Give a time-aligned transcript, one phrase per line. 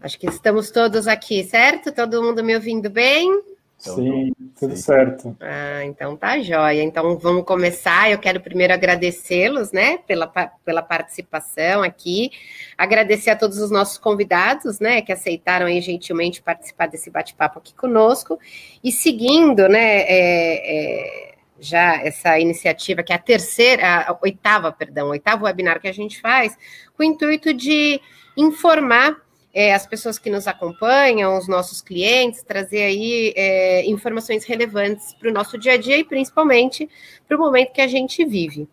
[0.00, 1.92] Acho que estamos todos aqui, certo?
[1.92, 3.42] Todo mundo me ouvindo bem?
[3.90, 4.82] Sim, tudo Sim.
[4.82, 5.36] certo.
[5.40, 6.84] Ah, então tá jóia.
[6.84, 8.10] Então vamos começar.
[8.10, 10.28] Eu quero primeiro agradecê-los, né, pela,
[10.64, 12.30] pela participação aqui.
[12.78, 17.74] Agradecer a todos os nossos convidados, né, que aceitaram aí gentilmente participar desse bate-papo aqui
[17.74, 18.38] conosco.
[18.84, 25.08] E seguindo, né, é, é, já essa iniciativa, que é a terceira, a oitava, perdão,
[25.08, 26.56] oitavo webinar que a gente faz,
[26.96, 28.00] com o intuito de
[28.36, 29.16] informar
[29.54, 35.28] é, as pessoas que nos acompanham, os nossos clientes, trazer aí é, informações relevantes para
[35.28, 36.88] o nosso dia a dia e principalmente
[37.28, 38.68] para o momento que a gente vive.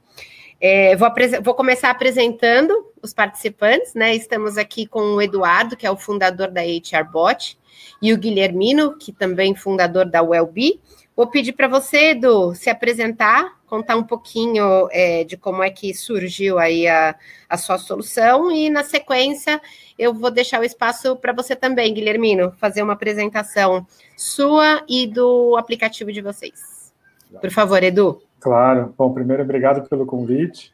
[0.61, 1.09] É, vou,
[1.41, 4.13] vou, começar apresentando os participantes, né?
[4.13, 7.57] Estamos aqui com o Eduardo, que é o fundador da HRBot,
[8.01, 10.81] e o Guilhermino, que também é fundador da Wellbe.
[11.15, 15.93] Vou pedir para você, Edu, se apresentar, contar um pouquinho é, de como é que
[15.93, 17.15] surgiu aí a,
[17.47, 19.61] a sua solução e, na sequência,
[19.97, 23.85] eu vou deixar o espaço para você também, Guilhermino, fazer uma apresentação
[24.17, 26.91] sua e do aplicativo de vocês.
[27.39, 28.21] Por favor, Edu.
[28.39, 28.93] Claro.
[28.97, 30.73] Bom, primeiro, obrigado pelo convite.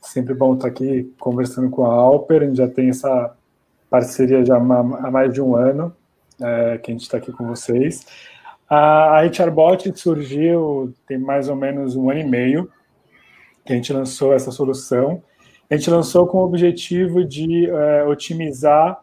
[0.00, 2.42] Sempre bom estar aqui conversando com a Alper.
[2.42, 3.34] A gente já tem essa
[3.88, 5.94] parceria já há mais de um ano
[6.40, 8.04] é, que a gente está aqui com vocês.
[8.74, 12.72] A, a HRBot surgiu tem mais ou menos um ano e meio
[13.66, 15.22] que a gente lançou essa solução.
[15.68, 18.98] A gente lançou com o objetivo de é, otimizar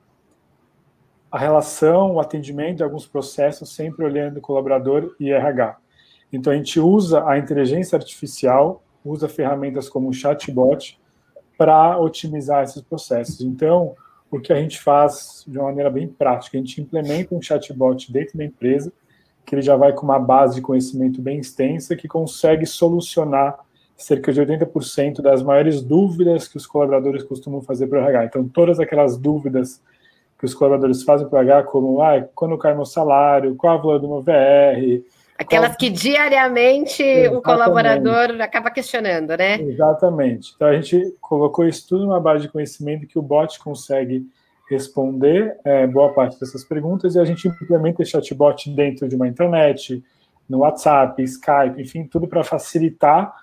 [1.32, 5.78] a relação, o atendimento de alguns processos, sempre olhando colaborador e RH.
[6.34, 11.00] Então, a gente usa a inteligência artificial, usa ferramentas como o chatbot
[11.60, 13.42] para otimizar esses processos.
[13.42, 13.94] Então,
[14.32, 18.12] o que a gente faz de uma maneira bem prática, a gente implementa um chatbot
[18.12, 18.92] dentro da empresa,
[19.46, 23.58] que ele já vai com uma base de conhecimento bem extensa, que consegue solucionar
[23.98, 28.26] cerca de 80% das maiores dúvidas que os colaboradores costumam fazer para o RH.
[28.26, 29.82] Então, todas aquelas dúvidas
[30.38, 33.78] que os colaboradores fazem para o RH, como ah, quando cai meu salário, qual a
[33.78, 35.04] valor do meu VR.
[35.38, 35.78] Aquelas qual...
[35.78, 37.36] que diariamente Exatamente.
[37.36, 39.62] o colaborador acaba questionando, né?
[39.62, 40.54] Exatamente.
[40.56, 44.26] Então, a gente colocou isso tudo numa base de conhecimento que o bot consegue
[44.70, 49.28] responder é, boa parte dessas perguntas e a gente implementa esse chatbot dentro de uma
[49.28, 50.04] internet,
[50.48, 53.34] no WhatsApp, Skype, enfim, tudo para facilitar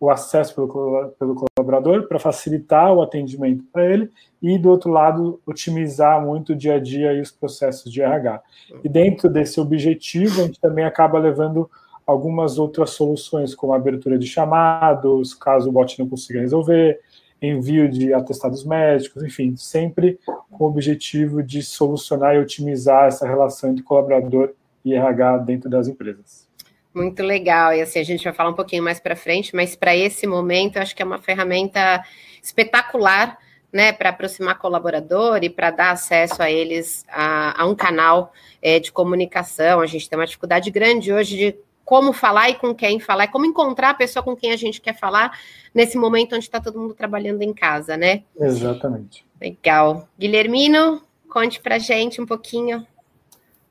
[0.00, 4.10] o acesso pelo, pelo colaborador, para facilitar o atendimento para ele
[4.42, 8.42] e, do outro lado, otimizar muito o dia a dia e os processos de RH.
[8.82, 11.70] E dentro desse objetivo, a gente também acaba levando
[12.06, 17.00] algumas outras soluções, como abertura de chamados, caso o bot não consiga resolver,
[17.44, 20.18] envio de atestados médicos, enfim, sempre
[20.50, 24.52] com o objetivo de solucionar e otimizar essa relação entre colaborador
[24.84, 26.48] e RH dentro das empresas.
[26.94, 29.96] Muito legal, e assim, a gente vai falar um pouquinho mais para frente, mas para
[29.96, 32.04] esse momento, eu acho que é uma ferramenta
[32.40, 33.36] espetacular,
[33.72, 38.32] né, para aproximar colaborador e para dar acesso a eles a, a um canal
[38.62, 39.80] é, de comunicação.
[39.80, 43.44] A gente tem uma dificuldade grande hoje de como falar e com quem falar, como
[43.44, 45.38] encontrar a pessoa com quem a gente quer falar
[45.74, 48.24] nesse momento onde está todo mundo trabalhando em casa, né?
[48.38, 49.26] Exatamente.
[49.40, 50.08] Legal.
[50.18, 52.86] Guilhermino, conte para gente um pouquinho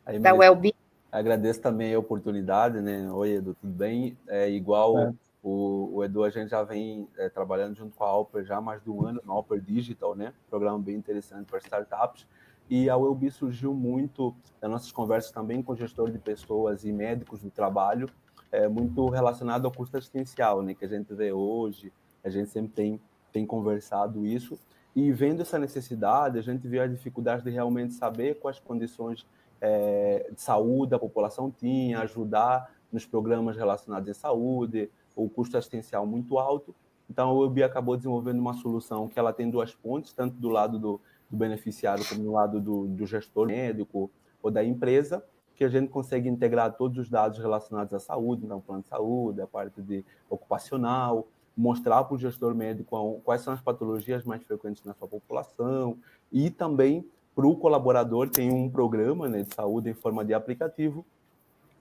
[0.05, 0.75] Aí, da Wellbe.
[1.11, 3.09] Agradeço também a oportunidade, né?
[3.11, 4.17] Oi, Edu, tudo bem?
[4.27, 5.13] É igual é.
[5.41, 8.61] O, o, Edu, a gente já vem é, trabalhando junto com a Alper já há
[8.61, 10.33] mais de um ano, na Alper Digital, né?
[10.49, 12.25] Programa bem interessante para startups.
[12.69, 17.41] E a Wellbe surgiu muito das nossas conversas também com gestor de pessoas e médicos
[17.41, 18.09] do trabalho,
[18.51, 21.91] é, muito relacionado ao custo assistencial, né, que a gente vê hoje,
[22.23, 24.57] a gente sempre tem, tem conversado isso.
[24.95, 29.25] E vendo essa necessidade, a gente viu a dificuldade de realmente saber quais condições
[29.59, 36.05] é, de saúde a população tinha, ajudar nos programas relacionados à saúde, o custo assistencial
[36.05, 36.75] muito alto.
[37.09, 40.77] Então, a UB acabou desenvolvendo uma solução que ela tem duas pontes, tanto do lado
[40.77, 41.01] do,
[41.33, 44.09] do beneficiário como do lado do, do gestor médico
[44.41, 48.61] ou da empresa, que a gente consegue integrar todos os dados relacionados à saúde, então
[48.61, 51.27] plano de saúde, a parte de ocupacional,
[51.57, 55.97] mostrar para o gestor médico quais são as patologias mais frequentes na sua população
[56.31, 57.03] e também
[57.35, 61.03] para o colaborador tem um programa né, de saúde em forma de aplicativo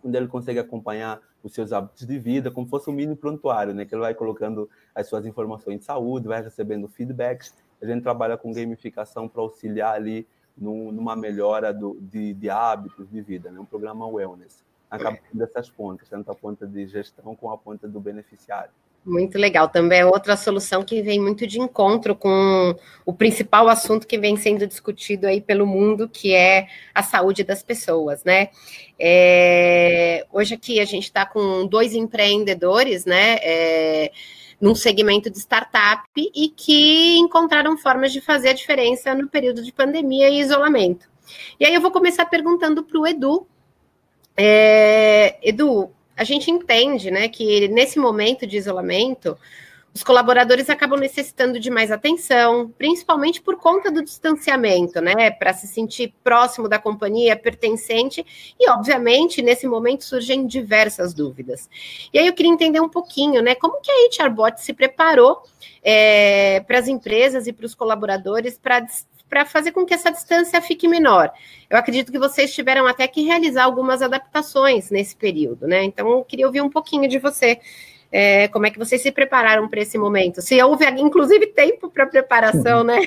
[0.05, 3.85] onde ele consegue acompanhar os seus hábitos de vida, como fosse um mini prontuário, né?
[3.85, 8.37] Que ele vai colocando as suas informações de saúde, vai recebendo feedbacks a gente trabalha
[8.37, 10.27] com gamificação para auxiliar ali
[10.57, 13.59] numa melhora do, de, de, hábitos de vida, né?
[13.59, 14.63] um programa wellness.
[14.91, 18.71] Acaba dessas pontas, tanto a ponta de gestão como a ponta do beneficiário.
[19.05, 19.69] Muito legal.
[19.69, 24.37] Também é outra solução que vem muito de encontro com o principal assunto que vem
[24.37, 28.51] sendo discutido aí pelo mundo, que é a saúde das pessoas, né?
[28.99, 30.25] É...
[30.31, 33.39] Hoje aqui a gente está com dois empreendedores, né?
[33.41, 34.13] É
[34.63, 39.73] num segmento de startup e que encontraram formas de fazer a diferença no período de
[39.73, 41.11] pandemia e isolamento.
[41.59, 43.45] E aí eu vou começar perguntando para o Edu.
[44.37, 49.37] É, Edu, a gente entende né, que nesse momento de isolamento,
[49.95, 55.31] os colaboradores acabam necessitando de mais atenção, principalmente por conta do distanciamento, né?
[55.31, 58.25] Para se sentir próximo da companhia, pertencente,
[58.59, 61.69] e obviamente nesse momento surgem diversas dúvidas.
[62.13, 63.55] E aí eu queria entender um pouquinho, né?
[63.55, 65.43] Como que a HRBot se preparou
[65.83, 68.87] é, para as empresas e para os colaboradores para
[69.33, 71.33] para fazer com que essa distância fique menor.
[71.71, 75.83] Eu acredito que vocês tiveram até que realizar algumas adaptações nesse período, né?
[75.85, 77.59] Então, eu queria ouvir um pouquinho de você
[78.13, 80.43] é, como é que vocês se prepararam para esse momento?
[80.43, 82.85] Se houve, inclusive, tempo para preparação, uhum.
[82.85, 82.99] né?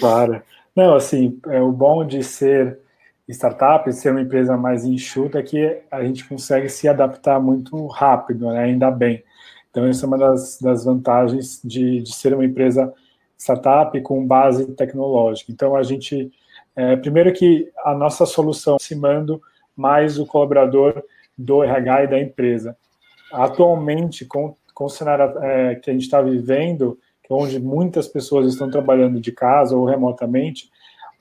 [0.00, 0.42] Claro.
[0.74, 2.80] Não, assim, é, o bom de ser
[3.28, 7.86] startup, de ser uma empresa mais enxuta, é que a gente consegue se adaptar muito
[7.86, 8.64] rápido, né?
[8.64, 9.22] ainda bem.
[9.70, 12.92] Então, essa é uma das, das vantagens de, de ser uma empresa
[13.38, 15.52] startup com base tecnológica.
[15.52, 16.32] Então, a gente,
[16.74, 19.40] é, primeiro que a nossa solução aproximando
[19.76, 21.00] mais o colaborador
[21.38, 22.76] do RH e da empresa
[23.32, 26.98] atualmente, com, com o cenário é, que a gente está vivendo,
[27.30, 30.68] onde muitas pessoas estão trabalhando de casa ou remotamente,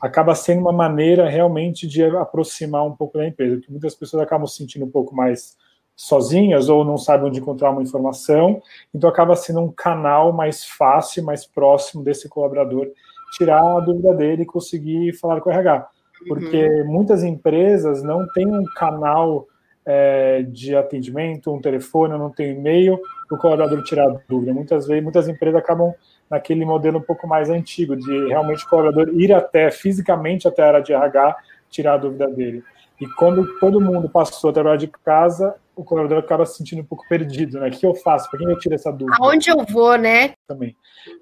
[0.02, 4.48] acaba sendo uma maneira realmente de aproximar um pouco da empresa, porque muitas pessoas acabam
[4.48, 5.58] se sentindo um pouco mais
[5.96, 8.62] sozinhas ou não sabem onde encontrar uma informação,
[8.96, 12.88] então acaba sendo um canal mais fácil, mais próximo desse colaborador,
[13.34, 15.88] tirar a dúvida dele e conseguir falar com o RH.
[16.28, 16.94] Porque uhum.
[16.94, 19.46] muitas empresas não têm um canal
[19.91, 23.00] é, de atendimento, um telefone, não tem e-mail,
[23.31, 24.53] o colaborador tirar dúvida.
[24.53, 25.95] Muitas vezes, muitas empresas acabam
[26.30, 30.68] naquele modelo um pouco mais antigo, de realmente o colaborador ir até, fisicamente até a
[30.68, 31.38] área de RH,
[31.71, 32.63] tirar a dúvida dele.
[33.01, 36.86] E quando todo mundo passou a trabalhar de casa, o colaborador acaba se sentindo um
[36.86, 37.70] pouco perdido, né?
[37.70, 38.30] O que eu faço?
[38.30, 39.16] Para quem eu tiro essa dúvida?
[39.22, 40.34] Aonde eu vou, né?
[40.46, 40.76] Também.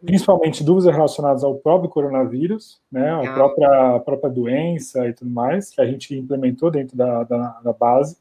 [0.03, 3.11] Principalmente dúvidas relacionadas ao próprio coronavírus, né?
[3.11, 7.59] A própria, a própria doença e tudo mais, que a gente implementou dentro da, da,
[7.63, 8.17] da base.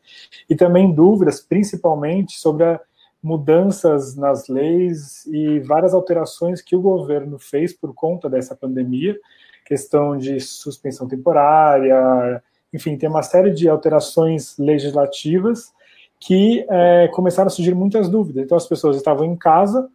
[0.48, 2.80] E também dúvidas, principalmente, sobre a
[3.22, 9.18] mudanças nas leis e várias alterações que o governo fez por conta dessa pandemia,
[9.64, 12.42] questão de suspensão temporária,
[12.74, 15.74] enfim, tem uma série de alterações legislativas
[16.20, 18.44] que é, começaram a surgir muitas dúvidas.
[18.44, 19.88] Então, as pessoas estavam em casa,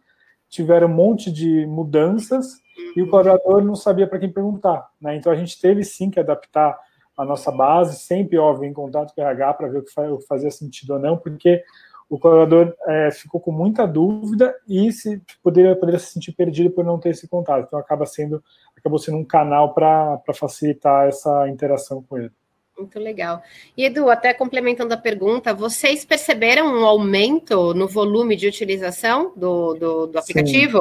[0.48, 2.60] tiveram um monte de mudanças
[2.96, 4.88] e o colaborador não sabia para quem perguntar.
[5.00, 5.16] Né?
[5.16, 6.78] Então, a gente teve sim que adaptar
[7.16, 10.50] a nossa base, sempre, óbvio, em contato com o RH para ver o que fazia
[10.50, 11.62] sentido ou não, porque
[12.08, 16.84] o colaborador é, ficou com muita dúvida e se poderia, poderia se sentir perdido por
[16.84, 17.64] não ter esse contato.
[17.66, 18.42] Então, acaba sendo,
[18.76, 22.32] acabou sendo um canal para facilitar essa interação com ele.
[22.82, 23.42] Muito legal.
[23.76, 29.74] E Edu, até complementando a pergunta, vocês perceberam um aumento no volume de utilização do,
[29.74, 30.78] do, do aplicativo?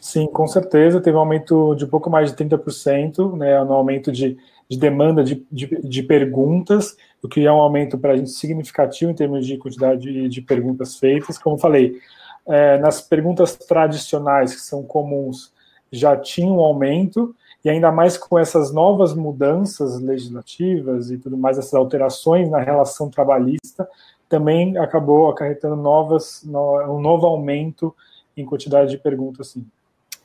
[0.00, 0.22] Sim.
[0.22, 0.26] Sim.
[0.26, 1.00] com certeza.
[1.00, 4.38] Teve um aumento de pouco mais de 30%, né, no aumento de,
[4.68, 9.10] de demanda de, de, de, perguntas, o que é um aumento para a gente significativo
[9.10, 11.36] em termos de quantidade de, de perguntas feitas.
[11.36, 12.00] Como falei,
[12.46, 15.52] é, nas perguntas tradicionais, que são comuns,
[15.92, 17.34] já tinha um aumento,
[17.64, 23.10] e ainda mais com essas novas mudanças legislativas e tudo mais, essas alterações na relação
[23.10, 23.88] trabalhista,
[24.28, 27.94] também acabou acarretando novas, um novo aumento
[28.36, 29.66] em quantidade de perguntas, sim.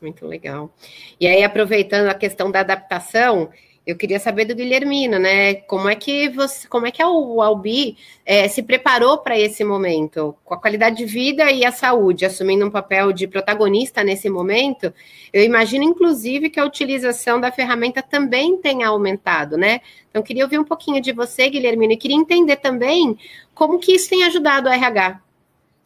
[0.02, 0.70] Muito legal.
[1.20, 3.50] E aí, aproveitando a questão da adaptação,
[3.86, 5.56] eu queria saber do Guilhermino, né?
[5.56, 10.36] Como é que você, como é que o Albi é, se preparou para esse momento,
[10.44, 14.92] com a qualidade de vida e a saúde, assumindo um papel de protagonista nesse momento?
[15.32, 19.82] Eu imagino, inclusive, que a utilização da ferramenta também tenha aumentado, né?
[20.10, 23.18] Então, queria ouvir um pouquinho de você, Guilhermino, e queria entender também
[23.54, 25.22] como que isso tem ajudado o RH.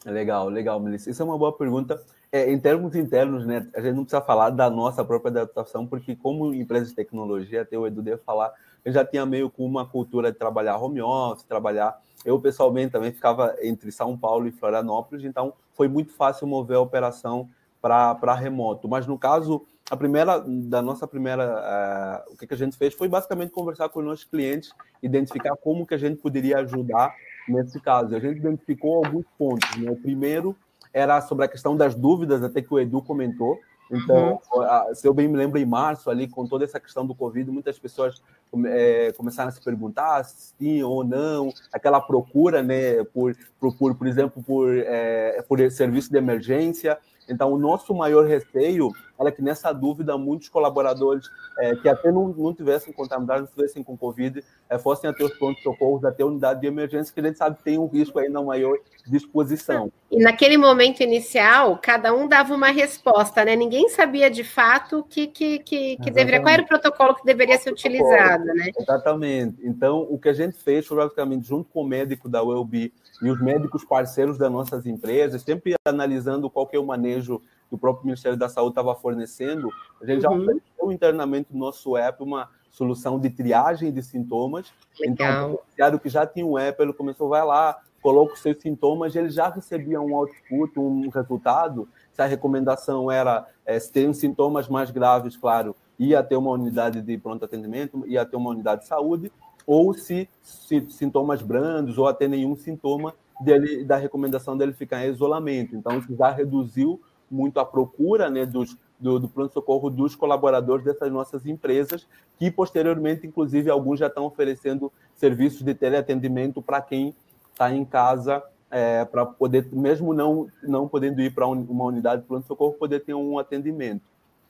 [0.05, 1.09] Legal, legal, Melissa.
[1.09, 2.01] Isso é uma boa pergunta.
[2.31, 6.15] É, em termos internos, né, a gente não precisa falar da nossa própria adaptação, porque
[6.15, 8.53] como empresa de tecnologia, até o Edu deve falar,
[8.85, 11.99] eu já tinha meio com uma cultura de trabalhar home office, trabalhar...
[12.23, 16.81] Eu, pessoalmente, também ficava entre São Paulo e Florianópolis, então foi muito fácil mover a
[16.81, 17.49] operação
[17.81, 18.87] para remoto.
[18.87, 22.25] Mas, no caso, a primeira, da nossa primeira...
[22.27, 24.71] Uh, o que, que a gente fez foi basicamente conversar com os nossos clientes,
[25.01, 27.15] identificar como que a gente poderia ajudar
[27.47, 28.15] nesse caso.
[28.15, 29.77] A gente identificou alguns pontos.
[29.77, 29.89] Né?
[29.89, 30.55] O primeiro
[30.93, 33.59] era sobre a questão das dúvidas, até que o Edu comentou.
[33.91, 34.95] Então, uhum.
[34.95, 37.79] se eu bem me lembro, em março, ali, com toda essa questão do Covid, muitas
[37.79, 38.21] pessoas
[38.67, 43.95] é, começaram a se perguntar se sim ou não, aquela procura, né, por, por, por,
[43.95, 46.97] por exemplo, por, é, por serviço de emergência.
[47.29, 51.25] Então, o nosso maior receio era que nessa dúvida muitos colaboradores
[51.59, 55.33] é, que até não, não tivessem contaminados, não estivessem com Covid, é, fossem até os
[55.37, 58.41] prontos-socorros, até a unidade de emergência, que a gente sabe que tem um risco ainda
[58.41, 59.91] maior de exposição.
[60.09, 63.55] E naquele momento inicial, cada um dava uma resposta, né?
[63.55, 67.57] Ninguém sabia de fato que, que, que, que deveria, qual era o protocolo que deveria
[67.57, 68.71] ser utilizado, né?
[68.79, 69.57] Exatamente.
[69.63, 73.29] Então, o que a gente fez foi basicamente junto com o médico da UELB e
[73.29, 77.77] os médicos parceiros das nossas empresas, sempre analisando qual que é o manejo que o
[77.77, 79.69] próprio Ministério da Saúde estava fornecendo,
[80.01, 80.41] a gente já uhum.
[80.41, 84.73] ofereceu internamente no nosso app uma solução de triagem de sintomas.
[85.01, 85.63] Então, Legal.
[85.73, 89.15] Então, o que já tinha um app, ele começou, vai lá, coloca os seus sintomas,
[89.15, 91.87] ele já recebia um output, um resultado.
[92.13, 97.01] Se a recomendação era, é, se tem sintomas mais graves, claro, ia ter uma unidade
[97.01, 99.31] de pronto atendimento, ia ter uma unidade de saúde,
[99.65, 105.09] ou se, se sintomas brandos ou até nenhum sintoma dele, da recomendação dele ficar em
[105.09, 105.75] isolamento.
[105.75, 111.11] Então, isso já reduziu muito a procura né, dos, do, do pronto-socorro dos colaboradores dessas
[111.11, 117.15] nossas empresas, que posteriormente, inclusive, alguns já estão oferecendo serviços de teleatendimento para quem
[117.51, 122.27] está em casa, é, para poder, mesmo não, não podendo ir para uma unidade de
[122.27, 124.03] pronto-socorro, poder ter um atendimento.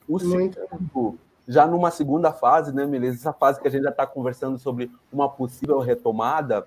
[0.08, 4.06] O segundo, já numa segunda fase, né, Melissa, essa fase que a gente já está
[4.06, 6.66] conversando sobre uma possível retomada,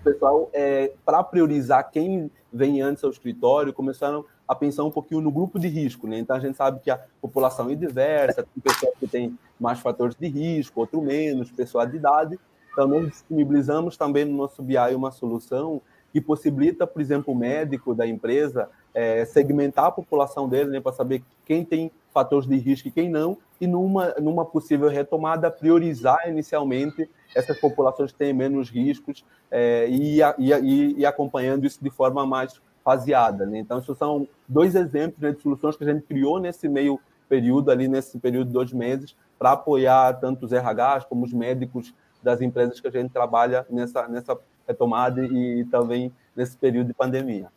[0.00, 5.20] o pessoal, é, para priorizar quem vem antes ao escritório, começaram a pensar um pouquinho
[5.20, 6.18] no grupo de risco, né?
[6.18, 10.14] Então a gente sabe que a população é diversa, tem pessoas que têm mais fatores
[10.14, 12.38] de risco, outro menos, pessoa de idade.
[12.72, 15.82] Então nós disponibilizamos também no nosso BI uma solução
[16.16, 20.90] que possibilita, por exemplo, o médico da empresa é, segmentar a população dele, né, para
[20.90, 26.26] saber quem tem fatores de risco e quem não, e numa, numa possível retomada, priorizar
[26.26, 32.24] inicialmente essas populações que têm menos riscos é, e, e, e, acompanhando isso de forma
[32.24, 33.44] mais faseada.
[33.44, 33.58] Né?
[33.58, 37.70] Então, isso são dois exemplos né, de soluções que a gente criou nesse meio período,
[37.70, 41.92] ali nesse período de dois meses, para apoiar tanto os RHs como os médicos
[42.22, 44.34] das empresas que a gente trabalha nessa, nessa
[44.66, 47.48] retomada e também nesse período de pandemia.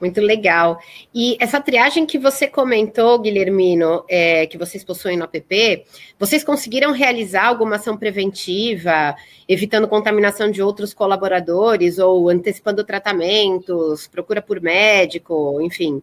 [0.00, 0.80] Muito legal.
[1.14, 5.84] E essa triagem que você comentou, Guilhermino, é, que vocês possuem no app,
[6.18, 9.14] vocês conseguiram realizar alguma ação preventiva,
[9.46, 16.02] evitando contaminação de outros colaboradores ou antecipando tratamentos, procura por médico, enfim?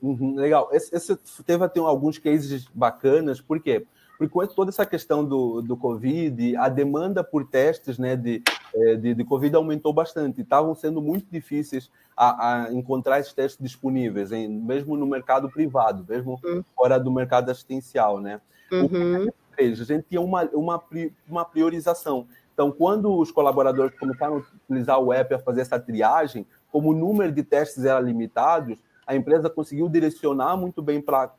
[0.00, 0.70] Uhum, legal.
[0.72, 3.80] Esse, esse teve até alguns cases bacanas, por quê?
[3.80, 3.95] Porque
[4.30, 8.42] com toda essa questão do, do Covid, a demanda por testes né, de,
[8.74, 10.40] é, de, de Covid aumentou bastante.
[10.40, 16.04] Estavam sendo muito difíceis a, a, encontrar esses testes disponíveis, em, mesmo no mercado privado,
[16.08, 16.64] mesmo uhum.
[16.74, 18.20] fora do mercado assistencial.
[18.20, 18.40] Né?
[18.72, 19.28] Uhum.
[19.58, 20.82] a gente tinha uma, uma,
[21.28, 22.26] uma priorização.
[22.54, 26.94] Então, quando os colaboradores começaram a utilizar o app a fazer essa triagem, como o
[26.94, 31.30] número de testes era limitado, a empresa conseguiu direcionar muito bem para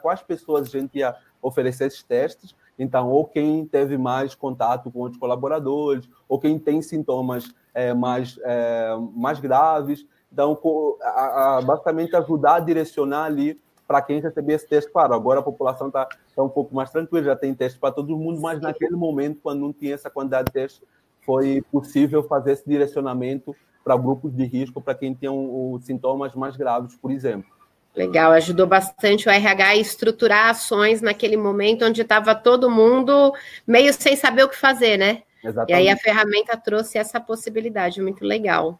[0.00, 1.14] quais pessoas a gente ia
[1.46, 2.54] oferecer esses testes.
[2.78, 8.38] Então, ou quem teve mais contato com outros colaboradores, ou quem tem sintomas é, mais,
[8.42, 10.06] é, mais graves.
[10.32, 10.58] Então,
[11.00, 14.90] a, a, basicamente ajudar a direcionar ali para quem receber esse teste.
[14.90, 18.16] Claro, agora a população está tá um pouco mais tranquila, já tem teste para todo
[18.16, 20.82] mundo, mas naquele momento, quando não tinha essa quantidade de testes,
[21.24, 26.34] foi possível fazer esse direcionamento para grupos de risco, para quem tem um, um, sintomas
[26.34, 27.48] mais graves, por exemplo.
[27.96, 33.32] Legal, ajudou bastante o RH a estruturar ações naquele momento onde estava todo mundo
[33.66, 35.22] meio sem saber o que fazer, né?
[35.42, 35.70] Exatamente.
[35.70, 38.78] E aí a ferramenta trouxe essa possibilidade, muito legal.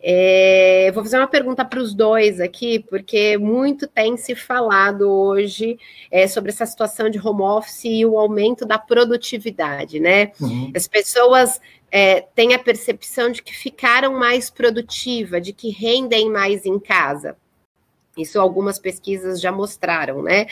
[0.00, 5.78] É, vou fazer uma pergunta para os dois aqui, porque muito tem se falado hoje
[6.10, 10.32] é, sobre essa situação de home office e o aumento da produtividade, né?
[10.40, 10.72] Uhum.
[10.74, 11.60] As pessoas
[11.90, 17.36] é, têm a percepção de que ficaram mais produtivas, de que rendem mais em casa.
[18.18, 20.46] Isso algumas pesquisas já mostraram, né?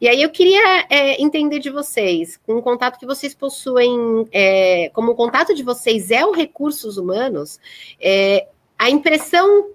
[0.00, 4.90] E aí eu queria é, entender de vocês, com o contato que vocês possuem, é,
[4.94, 7.58] como o contato de vocês é o recursos humanos,
[8.00, 8.46] é,
[8.78, 9.70] a impressão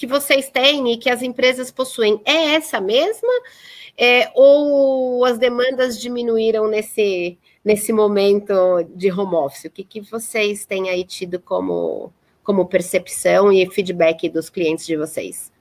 [0.00, 3.28] que vocês têm e que as empresas possuem é essa mesma?
[3.98, 8.54] É, ou as demandas diminuíram nesse, nesse momento
[8.94, 9.66] de home office?
[9.66, 12.10] O que, que vocês têm aí tido como,
[12.42, 15.52] como percepção e feedback dos clientes de vocês?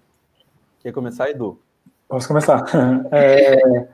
[0.82, 1.60] Quer começar, Edu?
[2.08, 2.64] Posso começar.
[3.12, 3.88] É,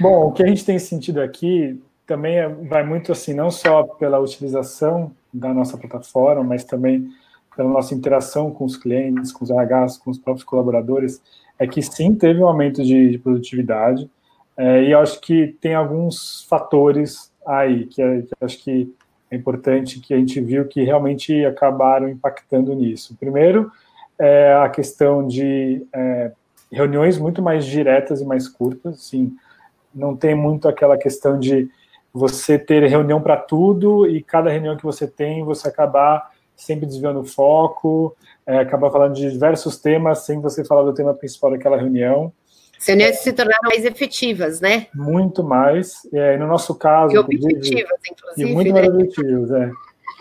[0.00, 3.82] bom, o que a gente tem sentido aqui também é, vai muito assim, não só
[3.82, 7.08] pela utilização da nossa plataforma, mas também
[7.54, 11.22] pela nossa interação com os clientes, com os RHs, com os próprios colaboradores,
[11.58, 14.10] é que sim, teve um aumento de, de produtividade,
[14.56, 18.94] é, e acho que tem alguns fatores aí que, é, que acho que
[19.30, 23.16] é importante que a gente viu que realmente acabaram impactando nisso.
[23.18, 23.70] Primeiro,
[24.20, 26.30] é, a questão de é,
[26.70, 29.34] reuniões muito mais diretas e mais curtas, assim,
[29.94, 31.68] não tem muito aquela questão de
[32.12, 37.20] você ter reunião para tudo e cada reunião que você tem, você acabar sempre desviando
[37.20, 38.14] o foco,
[38.46, 42.32] é, acabar falando de diversos temas sem você falar do tema principal daquela reunião.
[42.78, 44.86] As reuniões se tornaram mais efetivas, né?
[44.94, 45.94] Muito mais.
[46.12, 47.14] É, no nosso caso.
[47.14, 48.50] E objetivas, inclusive.
[48.50, 48.94] E muito mais né?
[48.94, 49.70] objetivas, é.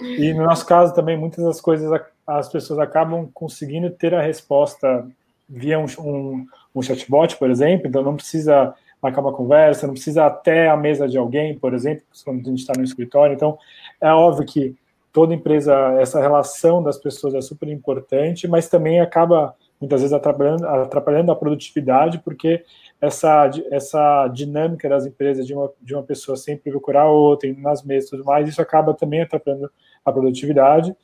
[0.02, 1.90] E no nosso caso também, muitas das coisas
[2.26, 5.08] as pessoas acabam conseguindo ter a resposta
[5.48, 10.26] via um, um, um chatbot, por exemplo, então não precisa marcar uma conversa, não precisa
[10.26, 13.34] até a mesa de alguém, por exemplo, quando a gente está no escritório.
[13.34, 13.58] Então,
[14.00, 14.76] é óbvio que
[15.12, 20.68] toda empresa, essa relação das pessoas é super importante, mas também acaba muitas vezes atrapalhando,
[20.68, 22.64] atrapalhando a produtividade, porque
[23.02, 28.10] essa, essa dinâmica das empresas de uma, de uma pessoa sempre procurar outra, nas mesas
[28.10, 29.72] e tudo mais, isso acaba também atrapalhando
[30.04, 30.96] a produtividade.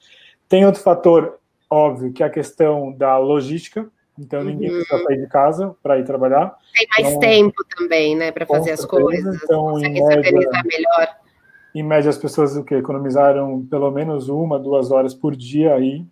[0.48, 4.78] Tem outro fator óbvio, que é a questão da logística, então ninguém uhum.
[4.78, 6.56] precisa sair de casa para ir trabalhar.
[6.74, 9.44] Tem mais então, tempo também, né, para fazer as coisas.
[9.44, 11.16] Então, consegue se organizar melhor.
[11.74, 16.06] Em média, as pessoas o que economizaram pelo menos uma, duas horas por dia aí.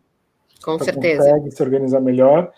[0.61, 1.23] Com então, certeza.
[1.23, 2.51] Consegue se organizar melhor.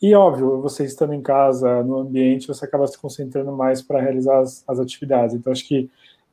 [0.00, 4.38] E óbvio, você estando em casa, no ambiente, você acaba se concentrando mais para realizar
[4.40, 5.34] as, as, atividades.
[5.34, 5.88] Então, acho que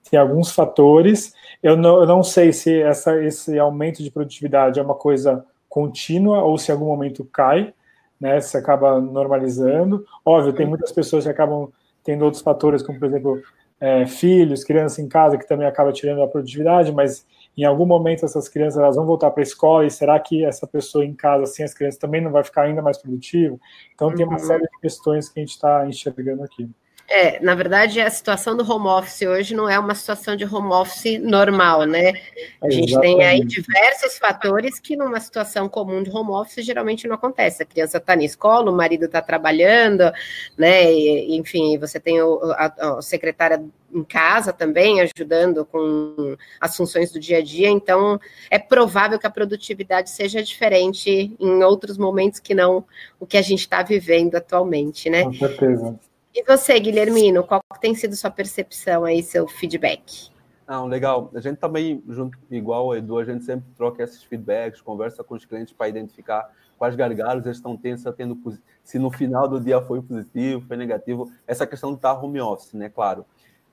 [0.10, 1.34] tem alguns fatores.
[1.62, 6.44] Eu não, eu não sei se essa, esse aumento de produtividade é uma coisa contínua
[6.44, 7.74] ou se em algum momento cai
[8.20, 8.40] né?
[8.42, 10.06] Se acaba normalizando.
[10.26, 11.72] Óbvio, tem muitas pessoas que acabam
[12.04, 13.42] tendo outros fatores, como por exemplo,
[13.80, 17.26] é, filhos, crianças em casa, que também acaba tirando a produtividade, mas
[17.56, 20.68] em algum momento essas crianças elas vão voltar para a escola e será que essa
[20.68, 23.60] pessoa em casa, sem as crianças, também não vai ficar ainda mais produtivo?
[23.94, 24.46] Então, tem uma uhum.
[24.46, 26.70] série de questões que a gente está enxergando aqui.
[27.10, 30.72] É, na verdade, a situação do home office hoje não é uma situação de home
[30.72, 32.14] office normal, né?
[32.62, 33.18] A gente Exatamente.
[33.18, 37.64] tem aí diversos fatores que numa situação comum de home office geralmente não acontece.
[37.64, 40.12] A criança está na escola, o marido está trabalhando,
[40.56, 40.94] né?
[40.94, 43.60] E, enfim, você tem o, a, a secretária
[43.92, 48.20] em casa também ajudando com as funções do dia a dia, então
[48.52, 52.86] é provável que a produtividade seja diferente em outros momentos que não
[53.20, 55.24] o que a gente está vivendo atualmente, né?
[55.24, 56.00] Com certeza.
[56.34, 60.30] E você, Guilhermino, qual tem sido sua percepção aí, seu feedback?
[60.68, 61.32] Não, legal.
[61.34, 65.34] A gente também, junto, igual o Edu, a gente sempre troca esses feedbacks, conversa com
[65.34, 68.38] os clientes para identificar quais gargalos eles estão tendo, se, tendo,
[68.84, 71.32] se no final do dia foi positivo, foi negativo.
[71.48, 72.90] Essa questão do estar home office, né?
[72.90, 73.26] Claro.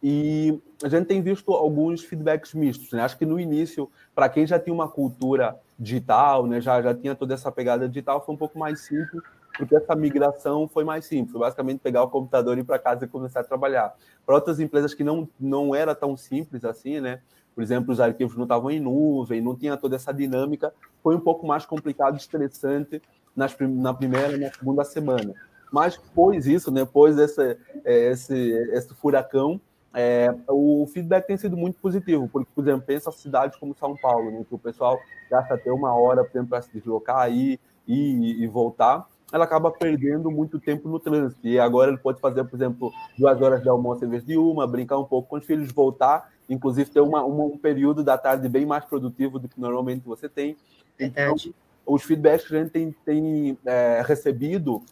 [0.02, 3.02] E a gente tem visto alguns feedbacks mistos, né?
[3.02, 7.14] Acho que no início, para quem já tinha uma cultura digital, né, já, já tinha
[7.14, 9.22] toda essa pegada digital, foi um pouco mais simples
[9.58, 13.40] porque essa migração foi mais simples, basicamente pegar o computador, ir para casa e começar
[13.40, 13.94] a trabalhar.
[14.24, 17.20] Para outras empresas que não, não era tão simples assim, né?
[17.54, 21.20] Por exemplo, os arquivos não estavam em nuvem, não tinha toda essa dinâmica, foi um
[21.20, 23.00] pouco mais complicado, estressante
[23.34, 25.34] nas, na primeira e na segunda semana.
[25.72, 28.34] Mas depois isso, né, depois desse, é, esse,
[28.72, 29.60] esse furacão,
[29.94, 34.30] é, o feedback tem sido muito positivo, porque, por exemplo, pensa cidades como São Paulo,
[34.30, 39.08] né, que o pessoal gasta até uma hora, para se deslocar aí e, e voltar,
[39.36, 41.46] ela acaba perdendo muito tempo no trânsito.
[41.46, 44.66] E agora ele pode fazer, por exemplo, duas horas de almoço em vez de uma,
[44.66, 45.28] brincar um pouco.
[45.28, 49.38] Com os filhos, voltar, inclusive ter uma, uma um período da tarde bem mais produtivo
[49.38, 50.56] do que normalmente você tem.
[50.98, 51.36] Então,
[51.84, 54.82] os feedbacks que a gente tem, tem é, recebido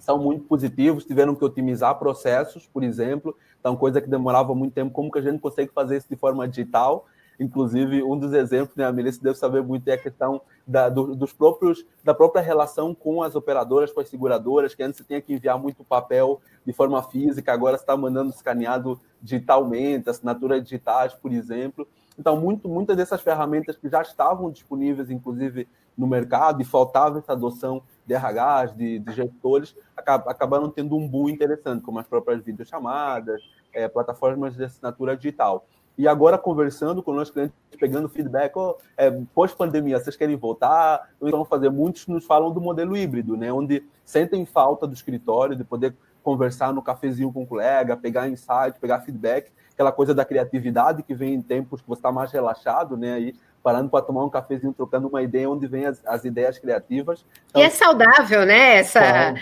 [0.00, 4.90] são muito positivos, tiveram que otimizar processos, por exemplo, então coisa que demorava muito tempo,
[4.90, 7.06] como que a gente consegue fazer isso de forma digital,
[7.38, 11.14] Inclusive, um dos exemplos, né, a Melissa deve saber muito, é a questão da, do,
[11.14, 15.20] dos próprios, da própria relação com as operadoras, com as seguradoras, que antes você tinha
[15.20, 21.32] que enviar muito papel de forma física, agora está mandando escaneado digitalmente, assinaturas digitais, por
[21.32, 21.86] exemplo.
[22.18, 27.32] Então, muito, muitas dessas ferramentas que já estavam disponíveis, inclusive, no mercado, e faltava essa
[27.32, 33.40] adoção de RHs, de, de gestores, acabaram tendo um boom interessante, como as próprias videochamadas,
[33.72, 35.66] é, plataformas de assinatura digital.
[35.96, 41.08] E agora, conversando com nossos clientes, pegando feedback, oh, é, pós-pandemia, vocês querem voltar?
[41.22, 41.70] Então, fazer.
[41.70, 43.52] Muitos nos falam do modelo híbrido, né?
[43.52, 48.28] onde sentem falta do escritório, de poder conversar no cafezinho com o um colega, pegar
[48.28, 52.32] insight, pegar feedback, aquela coisa da criatividade que vem em tempos que você está mais
[52.32, 53.14] relaxado, né?
[53.14, 57.24] Aí, parando para tomar um cafezinho, trocando uma ideia onde vem as, as ideias criativas.
[57.48, 58.76] Então, e é saudável, né?
[58.76, 59.34] Essa,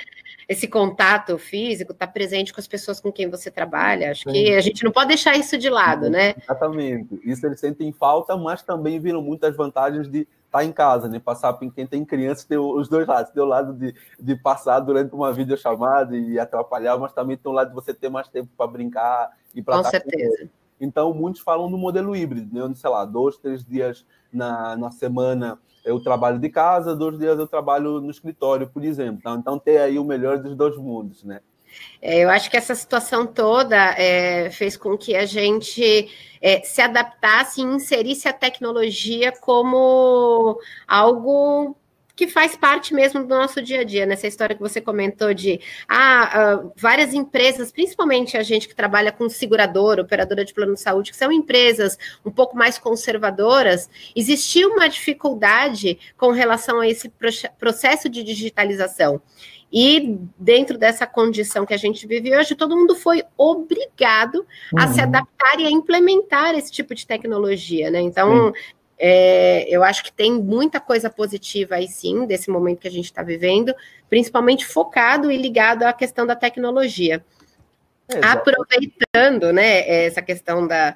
[0.48, 4.12] esse contato físico, estar tá presente com as pessoas com quem você trabalha.
[4.12, 4.32] Acho Sim.
[4.32, 6.36] que a gente não pode deixar isso de lado, né?
[6.40, 7.20] Exatamente.
[7.24, 11.18] Isso eles sentem falta, mas também viram muitas vantagens de estar tá em casa, né?
[11.18, 13.32] Passar para quem tem crianças, tem os dois lados.
[13.32, 17.54] Tem o lado de, de passar durante uma videochamada e atrapalhar, mas também tem o
[17.54, 20.44] lado de você ter mais tempo para brincar e para Com certeza.
[20.44, 22.64] Com Então, muitos falam do modelo híbrido, né?
[22.64, 27.38] onde, sei lá, dois, três dias na, na semana eu trabalho de casa, dois dias
[27.38, 29.18] eu trabalho no escritório, por exemplo.
[29.20, 31.40] Então, então ter aí o melhor dos dois mundos, né?
[32.02, 36.82] É, eu acho que essa situação toda é, fez com que a gente é, se
[36.82, 41.76] adaptasse e inserisse a tecnologia como algo
[42.14, 45.60] que faz parte mesmo do nosso dia a dia, nessa história que você comentou de
[45.88, 50.80] ah, uh, várias empresas, principalmente a gente que trabalha com seguradora, operadora de plano de
[50.80, 57.10] saúde, que são empresas um pouco mais conservadoras, existia uma dificuldade com relação a esse
[57.58, 59.20] processo de digitalização.
[59.72, 64.78] E dentro dessa condição que a gente vive hoje, todo mundo foi obrigado uhum.
[64.78, 65.06] a se uhum.
[65.06, 68.02] adaptar e a implementar esse tipo de tecnologia, né?
[68.02, 68.52] Então,
[69.04, 73.06] é, eu acho que tem muita coisa positiva aí sim, desse momento que a gente
[73.06, 73.74] está vivendo,
[74.08, 77.24] principalmente focado e ligado à questão da tecnologia.
[78.22, 80.94] Aproveitando né, essa questão da,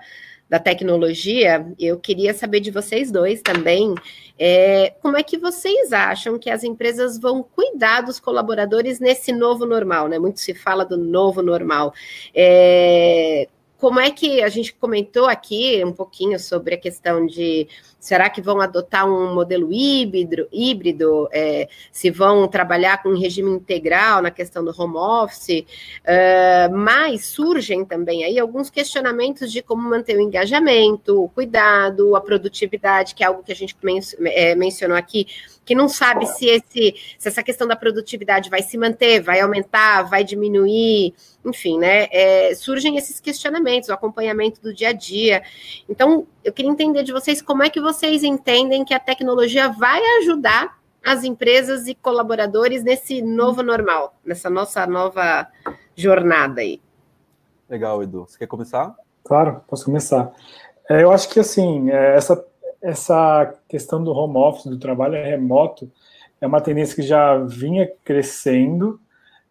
[0.48, 3.92] da tecnologia, eu queria saber de vocês dois também,
[4.38, 9.66] é, como é que vocês acham que as empresas vão cuidar dos colaboradores nesse novo
[9.66, 10.16] normal, né?
[10.16, 11.92] Muito se fala do novo normal.
[12.32, 18.30] É, como é que a gente comentou aqui um pouquinho sobre a questão de será
[18.30, 24.22] que vão adotar um modelo híbrido, híbrido é, se vão trabalhar com um regime integral
[24.22, 25.64] na questão do home office,
[26.02, 32.20] uh, mas surgem também aí alguns questionamentos de como manter o engajamento, o cuidado, a
[32.20, 35.26] produtividade, que é algo que a gente men é, mencionou aqui,
[35.64, 40.02] que não sabe se, esse, se essa questão da produtividade vai se manter, vai aumentar,
[40.02, 41.12] vai diminuir,
[41.44, 42.06] enfim, né?
[42.12, 45.42] É, surgem esses questionamentos, o acompanhamento do dia a dia.
[45.88, 50.00] Então, eu queria entender de vocês como é que vocês entendem que a tecnologia vai
[50.18, 55.46] ajudar as empresas e colaboradores nesse novo normal, nessa nossa nova
[55.94, 56.80] jornada aí.
[57.70, 58.26] Legal, Edu.
[58.26, 58.92] Você quer começar?
[59.22, 60.32] Claro, posso começar.
[60.90, 62.44] É, eu acho que assim, é, essa
[62.82, 65.90] essa questão do home office, do trabalho remoto,
[66.40, 69.00] é uma tendência que já vinha crescendo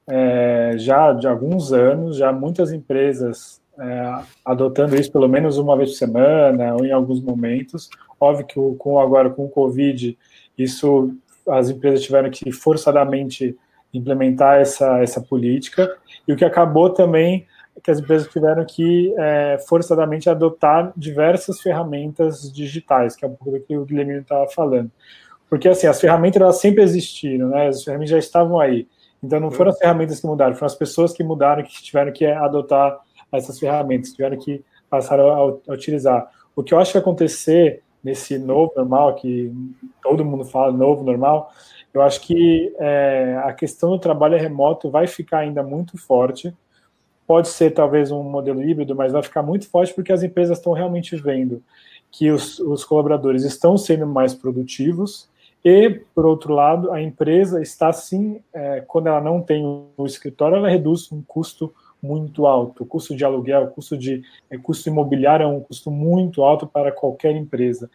[0.08, 5.92] é, já de alguns anos, já muitas empresas é, adotando isso pelo menos uma vez
[5.92, 7.90] por semana ou em alguns momentos.
[8.20, 10.18] Óbvio que com agora com o Covid,
[10.58, 11.14] isso
[11.48, 13.56] as empresas tiveram que forçadamente
[13.94, 15.96] implementar essa, essa política,
[16.28, 17.46] e o que acabou também
[17.84, 23.52] que as empresas tiveram que é, forçadamente adotar diversas ferramentas digitais, que é um pouco
[23.52, 24.90] do que o Guilherme estava falando.
[25.50, 27.68] Porque assim, as ferramentas elas sempre existiram, né?
[27.68, 28.88] As ferramentas já estavam aí.
[29.22, 32.26] Então não foram as ferramentas que mudaram, foram as pessoas que mudaram, que tiveram que
[32.26, 32.98] adotar
[33.32, 36.30] essas ferramentas, tiveram que passar a, a utilizar.
[36.56, 39.52] O que eu acho que vai acontecer nesse novo normal, que
[40.02, 41.52] todo mundo fala novo normal,
[41.94, 46.54] eu acho que é, a questão do trabalho remoto vai ficar ainda muito forte,
[47.28, 50.74] Pode ser talvez um modelo híbrido, mas vai ficar muito forte porque as empresas estão
[50.74, 51.64] realmente vendo
[52.12, 55.28] que os, os colaboradores estão sendo mais produtivos
[55.64, 60.58] e, por outro lado, a empresa está sim, é, quando ela não tem o escritório,
[60.58, 62.84] ela reduz um custo muito alto.
[62.84, 66.68] O custo de aluguel, o custo de é, custo imobiliário é um custo muito alto
[66.68, 67.90] para qualquer empresa.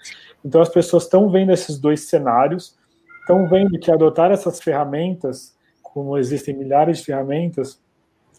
[0.45, 2.79] Então as pessoas estão vendo esses dois cenários,
[3.21, 7.81] estão vendo que adotar essas ferramentas, como existem milhares de ferramentas,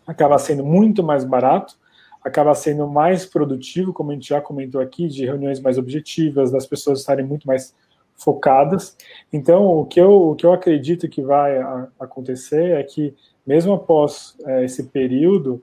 [0.06, 1.78] acaba sendo muito mais barato,
[2.24, 6.66] acaba sendo mais produtivo, como a gente já comentou aqui, de reuniões mais objetivas, das
[6.66, 7.76] pessoas estarem muito mais
[8.16, 8.96] focadas.
[9.34, 11.60] Então, o que eu, o que eu acredito que vai
[12.00, 15.62] acontecer é que, mesmo após é, esse período,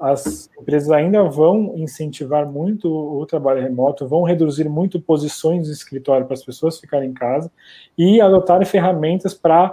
[0.00, 6.26] as empresas ainda vão incentivar muito o trabalho remoto, vão reduzir muito posições de escritório
[6.26, 7.50] para as pessoas ficarem em casa
[7.96, 9.72] e adotarem ferramentas para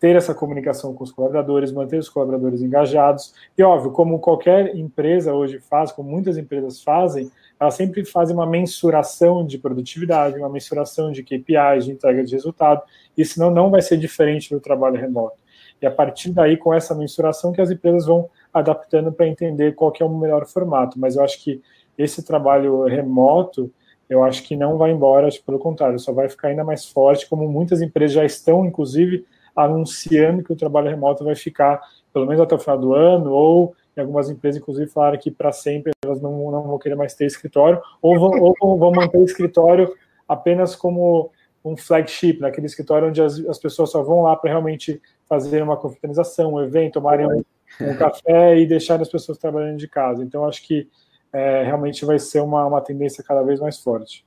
[0.00, 3.34] ter essa comunicação com os colaboradores, manter os colaboradores engajados.
[3.56, 8.46] E, óbvio, como qualquer empresa hoje faz, como muitas empresas fazem, elas sempre fazem uma
[8.46, 12.82] mensuração de produtividade, uma mensuração de KPIs, de entrega de resultado,
[13.16, 15.36] e senão não vai ser diferente do trabalho remoto.
[15.80, 19.92] E a partir daí, com essa mensuração, que as empresas vão adaptando para entender qual
[20.00, 20.98] é o melhor formato.
[20.98, 21.60] Mas eu acho que
[21.96, 23.70] esse trabalho remoto,
[24.08, 27.48] eu acho que não vai embora, pelo contrário, só vai ficar ainda mais forte, como
[27.48, 31.80] muitas empresas já estão, inclusive, anunciando que o trabalho remoto vai ficar
[32.12, 35.52] pelo menos até o final do ano, ou em algumas empresas, inclusive, falaram que para
[35.52, 39.24] sempre elas não, não vão querer mais ter escritório, ou vão, ou vão manter o
[39.24, 39.92] escritório
[40.28, 41.30] apenas como
[41.64, 45.76] um flagship, naquele escritório onde as, as pessoas só vão lá para realmente fazer uma
[45.76, 47.44] confraternização, um evento, tomarem um,
[47.80, 50.24] um, café e deixar as pessoas trabalhando de casa.
[50.24, 50.88] Então, acho que
[51.32, 54.26] é, realmente vai ser uma, uma tendência cada vez mais forte.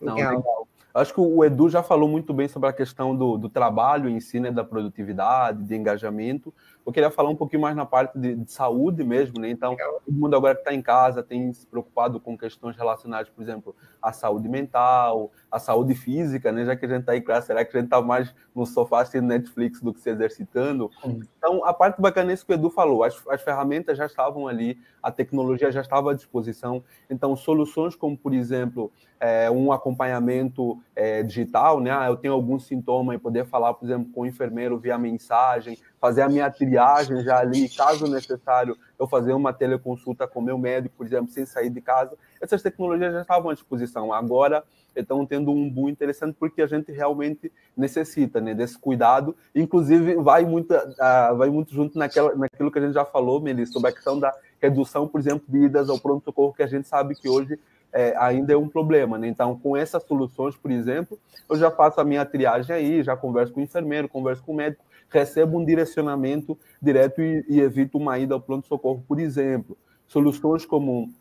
[0.00, 0.66] Não, legal.
[0.92, 4.18] Acho que o Edu já falou muito bem sobre a questão do, do trabalho em
[4.18, 6.52] si, né, da produtividade, de engajamento.
[6.84, 9.50] Eu queria falar um pouquinho mais na parte de, de saúde mesmo, né?
[9.50, 13.42] Então, todo mundo agora que está em casa tem se preocupado com questões relacionadas, por
[13.42, 16.64] exemplo, à saúde mental, à saúde física, né?
[16.64, 19.02] Já que a gente está em casa, será que a gente está mais no sofá
[19.02, 20.90] assistindo Netflix do que se exercitando?
[21.38, 23.04] Então, a parte bacana é isso que o Edu falou.
[23.04, 26.82] As, as ferramentas já estavam ali, a tecnologia já estava à disposição.
[27.08, 28.90] Então, soluções como, por exemplo,
[29.20, 31.90] é, um acompanhamento é, digital, né?
[31.90, 35.78] Ah, eu tenho algum sintoma e poder falar, por exemplo, com o enfermeiro via mensagem,
[36.00, 40.94] fazer a minha triagem já ali, caso necessário, eu fazer uma teleconsulta com meu médico,
[40.96, 42.16] por exemplo, sem sair de casa.
[42.40, 44.12] Essas tecnologias já estavam à disposição.
[44.12, 44.64] Agora
[44.96, 49.36] estão tendo um boom interessante porque a gente realmente necessita né, desse cuidado.
[49.54, 53.72] Inclusive, vai muito, uh, vai muito junto naquela, naquilo que a gente já falou, Melissa,
[53.72, 57.14] sobre a questão da redução, por exemplo, de idas ao pronto-socorro, que a gente sabe
[57.14, 57.58] que hoje
[57.92, 59.18] é, ainda é um problema.
[59.18, 59.28] Né?
[59.28, 63.52] Então, com essas soluções, por exemplo, eu já faço a minha triagem aí, já converso
[63.52, 68.18] com o enfermeiro, converso com o médico, recebo um direcionamento direto e, e evito uma
[68.18, 69.76] ida ao pronto-socorro, por exemplo.
[70.06, 71.12] Soluções como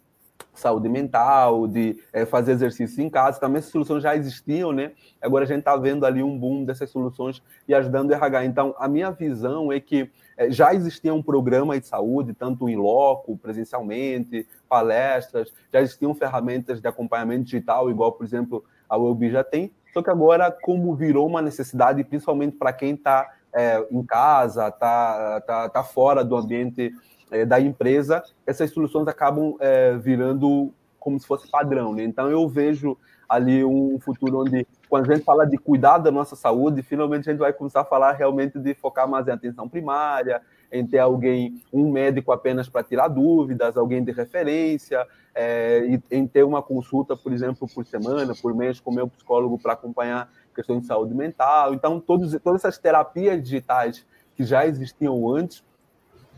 [0.54, 4.91] saúde mental, de é, fazer exercício em casa, também essas soluções já existiam, né?
[5.21, 8.45] Agora a gente está vendo ali um boom dessas soluções e ajudando o RH.
[8.45, 12.75] Então, a minha visão é que é, já existia um programa de saúde, tanto em
[12.75, 19.43] loco, presencialmente, palestras, já existiam ferramentas de acompanhamento digital, igual, por exemplo, a Wellbe já
[19.43, 24.67] tem, só que agora, como virou uma necessidade, principalmente para quem está é, em casa,
[24.67, 26.91] está tá, tá fora do ambiente
[27.31, 31.93] é, da empresa, essas soluções acabam é, virando como se fosse padrão.
[31.93, 32.03] Né?
[32.03, 36.35] Então, eu vejo ali um futuro onde, quando a gente fala de cuidar da nossa
[36.35, 40.41] saúde, finalmente a gente vai começar a falar realmente de focar mais em atenção primária,
[40.71, 46.43] em ter alguém, um médico apenas para tirar dúvidas, alguém de referência, é, em ter
[46.43, 50.29] uma consulta, por exemplo, por semana, por mês, com o meu psicólogo para acompanhar
[50.60, 51.74] questões de saúde mental.
[51.74, 55.63] Então, todos, todas essas terapias digitais que já existiam antes,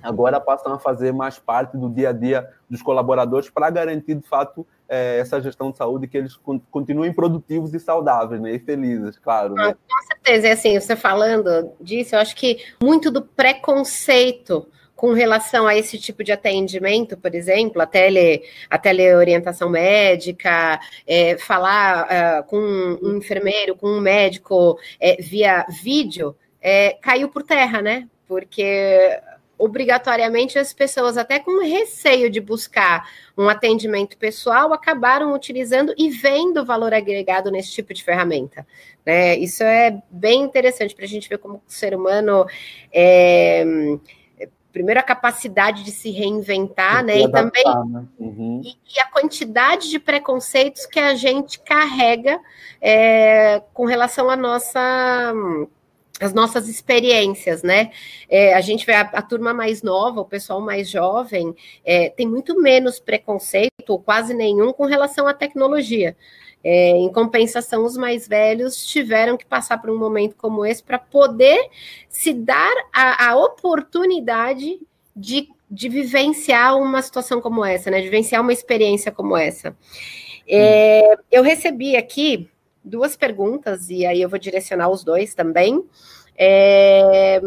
[0.01, 4.27] agora passam a fazer mais parte do dia a dia dos colaboradores para garantir, de
[4.27, 8.51] fato, é, essa gestão de saúde, que eles continuem produtivos e saudáveis, né?
[8.51, 9.55] E felizes, claro.
[9.55, 9.69] Né?
[9.69, 14.67] Ah, com certeza, e assim, você falando disso, eu acho que muito do preconceito
[15.01, 21.39] com relação a esse tipo de atendimento, por exemplo, a, tele, a teleorientação médica, é,
[21.39, 27.81] falar uh, com um enfermeiro, com um médico é, via vídeo, é, caiu por terra,
[27.81, 28.07] né?
[28.27, 29.19] Porque
[29.57, 36.63] obrigatoriamente as pessoas, até com receio de buscar um atendimento pessoal, acabaram utilizando e vendo
[36.63, 38.67] valor agregado nesse tipo de ferramenta.
[39.03, 39.35] Né?
[39.37, 42.45] Isso é bem interessante para a gente ver como o ser humano
[42.93, 43.65] é,
[44.71, 47.19] primeiro a capacidade de se reinventar, né?
[47.19, 48.05] E também né?
[48.19, 48.61] Uhum.
[48.63, 52.39] E, e, a quantidade de preconceitos que a gente carrega
[52.79, 55.33] é, com relação à nossa
[56.19, 57.91] as nossas experiências, né?
[58.29, 62.27] É, a gente vê a, a, turma mais nova, o pessoal mais jovem, é, tem
[62.27, 66.15] muito menos preconceito, ou quase nenhum, com relação à tecnologia.
[66.63, 70.99] É, em compensação, os mais velhos tiveram que passar por um momento como esse para
[70.99, 71.69] poder
[72.07, 74.79] se dar a, a oportunidade
[75.15, 77.97] de, de, vivenciar uma situação como essa, né?
[77.97, 79.75] De vivenciar uma experiência como essa.
[80.47, 82.47] É, eu recebi aqui
[82.83, 85.83] duas perguntas, e aí eu vou direcionar os dois também.
[86.37, 87.41] É,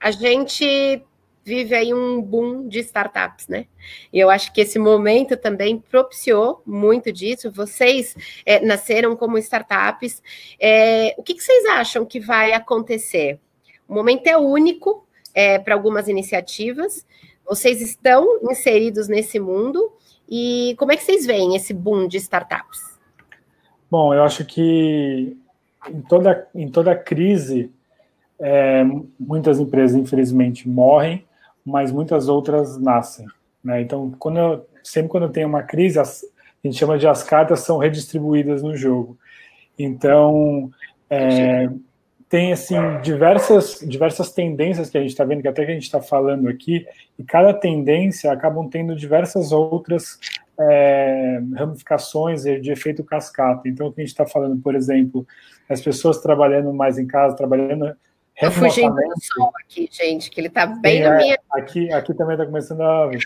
[0.00, 1.02] a gente
[1.48, 3.64] vive aí um boom de startups, né?
[4.12, 7.50] E eu acho que esse momento também propiciou muito disso.
[7.50, 10.22] Vocês é, nasceram como startups.
[10.60, 13.40] É, o que, que, vocês acham que vai acontecer?
[13.88, 17.06] O momento é único é, para algumas iniciativas.
[17.48, 19.90] Vocês estão inseridos nesse mundo
[20.28, 22.98] e como é que vocês veem esse boom de startups?
[23.90, 25.34] Bom, eu acho que
[25.88, 27.72] em toda, em toda crise,
[28.38, 28.84] é,
[29.18, 31.26] muitas empresas, infelizmente, morrem
[31.68, 33.26] mas muitas outras nascem.
[33.62, 33.82] Né?
[33.82, 37.60] Então, quando eu, sempre quando tem uma crise, as, a gente chama de as cartas
[37.60, 39.18] são redistribuídas no jogo.
[39.78, 40.70] Então,
[41.10, 41.68] é,
[42.28, 45.84] tem assim diversas diversas tendências que a gente está vendo, que até que a gente
[45.84, 46.86] está falando aqui,
[47.18, 50.18] e cada tendência acabam tendo diversas outras
[50.58, 53.68] é, ramificações de efeito cascata.
[53.68, 55.26] Então, o que a gente está falando, por exemplo,
[55.68, 57.94] as pessoas trabalhando mais em casa, trabalhando
[58.40, 61.38] eu fugindo do sol aqui, gente, que ele tá bem na minha.
[61.52, 63.10] Aqui, aqui também tá começando a.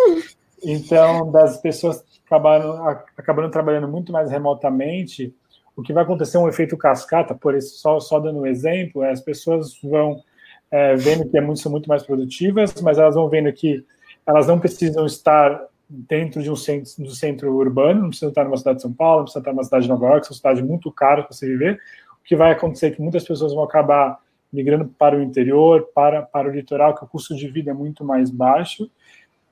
[0.62, 5.34] então, das pessoas acabaram, acabaram trabalhando muito mais remotamente,
[5.76, 9.02] o que vai acontecer é um efeito cascata, por isso, só, só dando um exemplo,
[9.02, 10.22] é, as pessoas vão
[10.70, 13.84] é, vendo que é muito, são muito mais produtivas, mas elas vão vendo que
[14.26, 18.56] elas não precisam estar dentro de um centro, do centro urbano, não precisa estar numa
[18.56, 20.62] cidade de São Paulo, não precisa estar numa cidade de Nova York, é uma cidade
[20.62, 21.80] muito cara para você viver.
[22.30, 24.20] Que vai acontecer é que muitas pessoas vão acabar
[24.52, 28.04] migrando para o interior, para, para o litoral, que o custo de vida é muito
[28.04, 28.88] mais baixo.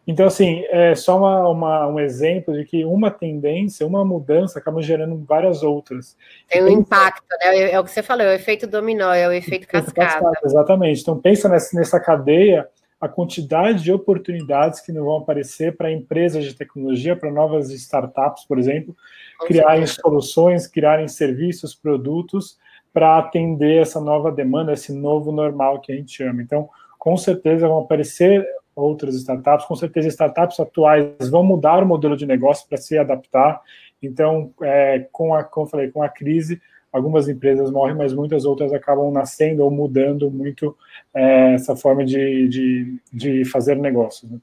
[0.07, 4.81] Então, assim, é só uma, uma, um exemplo de que uma tendência, uma mudança acaba
[4.81, 6.17] gerando várias outras.
[6.49, 7.73] Tem um impacto, né?
[7.73, 10.21] É o que você falou, é o efeito dominó, é o efeito cascata.
[10.21, 10.41] cascata.
[10.45, 11.01] Exatamente.
[11.01, 12.69] Então, pensa nessa, nessa cadeia,
[13.01, 18.45] a quantidade de oportunidades que não vão aparecer para empresas de tecnologia, para novas startups,
[18.45, 18.97] por exemplo,
[19.37, 20.01] Com criarem certeza.
[20.01, 22.57] soluções, criarem serviços, produtos
[22.99, 26.43] para atender essa nova demanda, esse novo normal que a gente chama.
[26.43, 32.17] Então, com certeza vão aparecer outras startups, com certeza startups atuais vão mudar o modelo
[32.17, 33.61] de negócio para se adaptar.
[34.03, 36.61] Então, é, com a, como falei, com a crise,
[36.93, 40.77] algumas empresas morrem, mas muitas outras acabam nascendo ou mudando muito
[41.15, 44.29] é, essa forma de, de, de fazer negócios.
[44.29, 44.39] Né?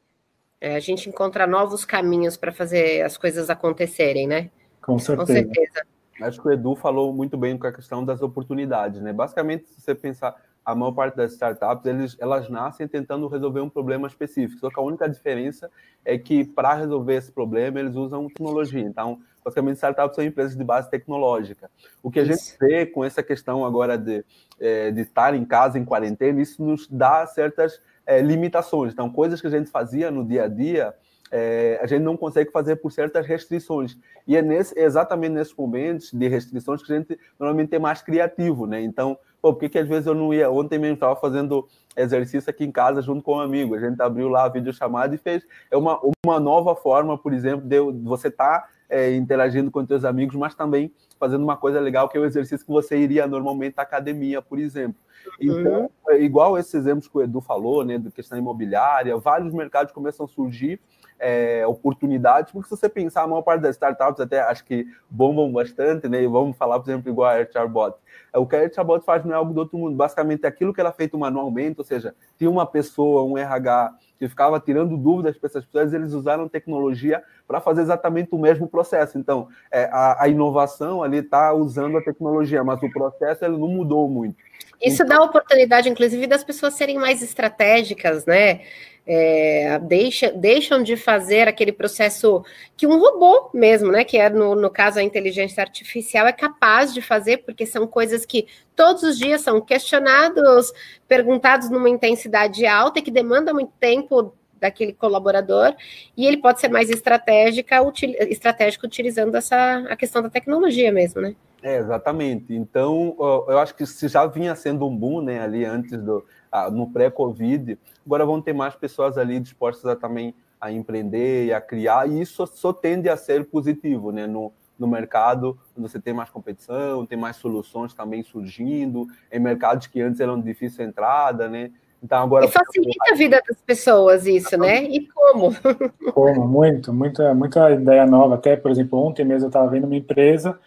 [0.61, 4.49] É, a gente encontra novos caminhos para fazer as coisas acontecerem, né?
[4.81, 5.25] Com certeza.
[5.25, 5.94] Com certeza.
[6.21, 9.11] Acho que o Edu falou muito bem com a questão das oportunidades, né?
[9.11, 13.69] Basicamente, se você pensar, a maior parte das startups, eles, elas nascem tentando resolver um
[13.69, 14.59] problema específico.
[14.59, 15.69] Só que a única diferença
[16.03, 18.81] é que, para resolver esse problema, eles usam tecnologia.
[18.81, 21.69] Então, basicamente, startups são empresas de base tecnológica.
[22.01, 24.25] O que a gente vê com essa questão agora de,
[24.59, 28.91] é, de estar em casa, em quarentena, isso nos dá certas é, limitações.
[28.91, 30.95] Então, coisas que a gente fazia no dia a dia,
[31.31, 33.97] é, a gente não consegue fazer por certas restrições.
[34.27, 38.65] E é nesse, exatamente nesses momentos de restrições que a gente normalmente é mais criativo,
[38.65, 38.81] né?
[38.81, 40.49] Então, pô, por que, que às vezes eu não ia?
[40.49, 43.75] Ontem mesmo estava fazendo exercício aqui em casa junto com um amigo.
[43.75, 45.43] A gente abriu lá a videochamada e fez.
[45.71, 50.05] É uma, uma nova forma, por exemplo, de você estar tá, é, interagindo com seus
[50.05, 53.75] amigos, mas também fazendo uma coisa legal, que é o exercício que você iria normalmente
[53.77, 54.99] à academia, por exemplo.
[55.39, 55.89] Então, uhum.
[56.09, 60.25] É igual esses exemplos que o Edu falou, né, de questão imobiliária, vários mercados começam
[60.25, 60.79] a surgir
[61.19, 65.51] é, oportunidades, porque se você pensar, a maior parte das startups até acho que bombam
[65.51, 66.21] bastante, né?
[66.21, 67.95] E vamos falar, por exemplo, igual a AirCharbot.
[68.33, 70.81] É, o que a AirCharbot faz não é algo do outro mundo, basicamente aquilo que
[70.81, 75.37] ela é feito manualmente, ou seja, tinha uma pessoa, um RH, que ficava tirando dúvidas
[75.37, 79.17] para essas pessoas, eles usaram tecnologia para fazer exatamente o mesmo processo.
[79.17, 83.67] Então, é, a, a, inovação ali está usando a tecnologia, mas o processo ele não
[83.67, 84.37] mudou muito.
[84.81, 88.61] Isso então, dá a oportunidade, inclusive, das pessoas serem mais estratégicas, né?
[89.07, 92.43] é, deixa, deixam de fazer aquele processo
[92.75, 94.03] que um robô mesmo, né?
[94.03, 98.25] Que é no, no caso a inteligência artificial é capaz de fazer, porque são coisas
[98.25, 100.73] que todos os dias são questionados,
[101.07, 105.75] perguntados numa intensidade alta e que demanda muito tempo daquele colaborador,
[106.15, 111.21] e ele pode ser mais estratégica, util, estratégico utilizando essa a questão da tecnologia mesmo,
[111.21, 111.35] né?
[111.61, 112.53] É, exatamente.
[112.53, 113.15] Então,
[113.47, 116.23] eu acho que se já vinha sendo um boom, né, ali antes do,
[116.71, 121.59] no pré-Covid, agora vão ter mais pessoas ali dispostas a também a empreender e a
[121.59, 124.25] criar, e isso só tende a ser positivo, né?
[124.25, 130.01] No, no mercado, você tem mais competição, tem mais soluções também surgindo, em mercados que
[130.01, 131.71] antes eram difícil entrada, né?
[132.05, 132.45] Então agora.
[132.45, 134.83] E facilita a vida das pessoas isso, né?
[134.83, 135.51] E como?
[136.13, 136.47] Como?
[136.47, 138.35] Muito, muita, muita ideia nova.
[138.35, 140.57] Até, por exemplo, ontem mesmo eu estava vendo uma empresa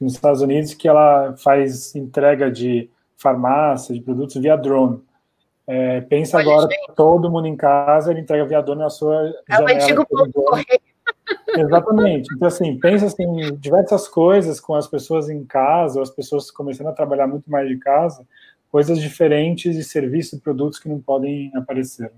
[0.00, 5.00] nos Estados Unidos que ela faz entrega de farmácia, de produtos via drone.
[5.66, 6.92] É, pensa Olha, agora, gente.
[6.94, 9.70] todo mundo em casa, ele entrega via drone na sua é janela.
[9.70, 10.80] É o antigo ponto correio.
[11.56, 12.28] Exatamente.
[12.34, 16.88] Então, assim, pensa assim, em diversas coisas com as pessoas em casa, as pessoas começando
[16.88, 18.26] a trabalhar muito mais de casa,
[18.72, 22.10] coisas diferentes de serviços e produtos que não podem aparecer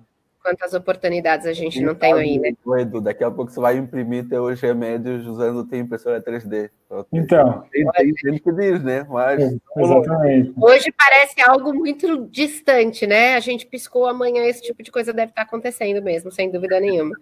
[0.44, 2.50] quantas oportunidades a gente não tem aí, né?
[2.78, 6.68] Edu, daqui a pouco você vai imprimir teus remédios usando tua impressora 3D.
[7.10, 7.64] Então.
[7.72, 9.06] Tem, que diz, né?
[9.08, 10.52] Mas, é, exatamente.
[10.60, 13.36] Hoje parece algo muito distante, né?
[13.36, 17.16] A gente piscou amanhã, esse tipo de coisa deve estar acontecendo mesmo, sem dúvida nenhuma.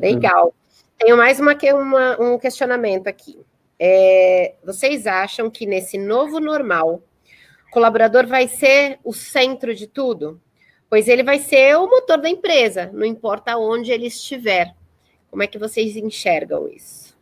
[0.00, 0.54] Legal.
[0.98, 3.38] Tenho mais uma, uma, um questionamento aqui.
[3.78, 7.11] É, vocês acham que nesse novo normal, o
[7.72, 10.40] colaborador vai ser o centro de tudo?
[10.92, 14.74] pois ele vai ser o motor da empresa, não importa onde ele estiver.
[15.30, 17.16] Como é que vocês enxergam isso?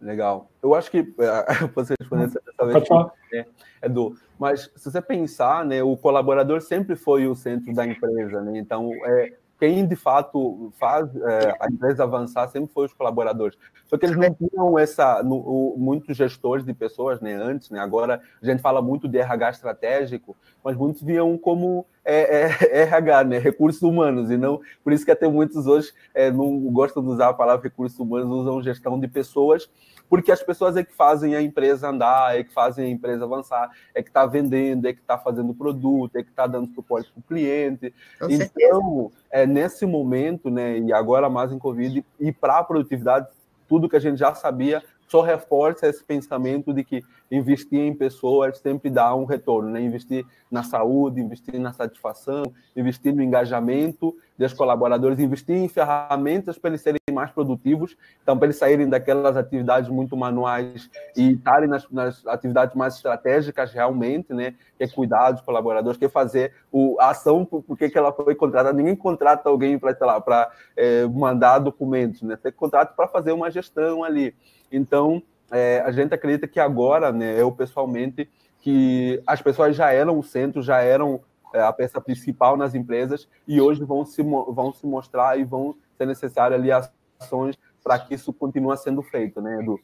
[0.00, 0.50] Legal.
[0.62, 2.88] Eu acho que uh, você responder essa vez,
[3.30, 3.44] né,
[3.82, 8.58] Edu, mas se você pensar, né, o colaborador sempre foi o centro da empresa, né?
[8.58, 13.56] Então, é, quem de fato faz é, a empresa avançar sempre foi os colaboradores.
[13.86, 17.78] Só que eles não tinham essa, no, o, muitos gestores de pessoas, né, antes, né,
[17.78, 23.24] agora a gente fala muito de RH estratégico, mas muitos viam como é, é, RH,
[23.24, 23.38] né?
[23.38, 27.28] Recursos humanos, e não por isso que até muitos hoje é, não gostam de usar
[27.28, 29.70] a palavra recursos humanos, usam gestão de pessoas,
[30.08, 33.70] porque as pessoas é que fazem a empresa andar, é que fazem a empresa avançar,
[33.94, 37.20] é que está vendendo, é que está fazendo produto, é que está dando suporte para
[37.20, 37.94] o cliente.
[38.18, 43.28] Com então, é, nesse momento, né, e agora mais em Covid, e para a produtividade,
[43.66, 47.02] tudo que a gente já sabia só reforça esse pensamento de que
[47.34, 49.80] investir em pessoas sempre dá um retorno, né?
[49.80, 52.44] Investir na saúde, investir na satisfação,
[52.76, 58.46] investir no engajamento dos colaboradores, investir em ferramentas para eles serem mais produtivos, então para
[58.46, 64.54] eles saírem daquelas atividades muito manuais e estarem nas, nas atividades mais estratégicas realmente, né?
[64.76, 68.34] Que é cuidar dos colaboradores, que é fazer o, a ação porque que ela foi
[68.34, 68.72] contratada.
[68.72, 72.36] Ninguém contrata alguém para, sei lá, para é, mandar documentos, né?
[72.36, 74.34] Você contrata para fazer uma gestão ali.
[74.70, 78.28] Então, é, a gente acredita que agora, né, eu pessoalmente,
[78.60, 81.20] que as pessoas já eram o centro, já eram
[81.52, 85.76] é, a peça principal nas empresas e hoje vão se, vão se mostrar e vão
[85.96, 89.78] ser necessárias ali ações para que isso continue sendo feito, né, Edu?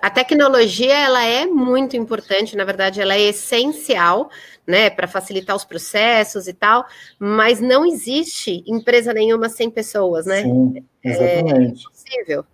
[0.00, 4.30] A tecnologia ela é muito importante, na verdade, ela é essencial,
[4.64, 6.86] né, para facilitar os processos e tal,
[7.18, 10.42] mas não existe empresa nenhuma sem pessoas, né?
[10.42, 11.52] Sim, exatamente.
[11.52, 12.44] É impossível.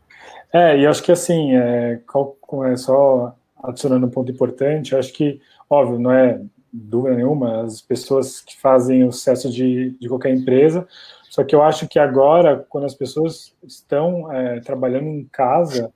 [0.53, 2.01] É, e acho que assim, é,
[2.71, 6.41] é só adicionando um ponto importante, acho que, óbvio, não é
[6.73, 10.87] dúvida nenhuma, as pessoas que fazem o sucesso de, de qualquer empresa,
[11.29, 15.93] só que eu acho que agora, quando as pessoas estão é, trabalhando em casa,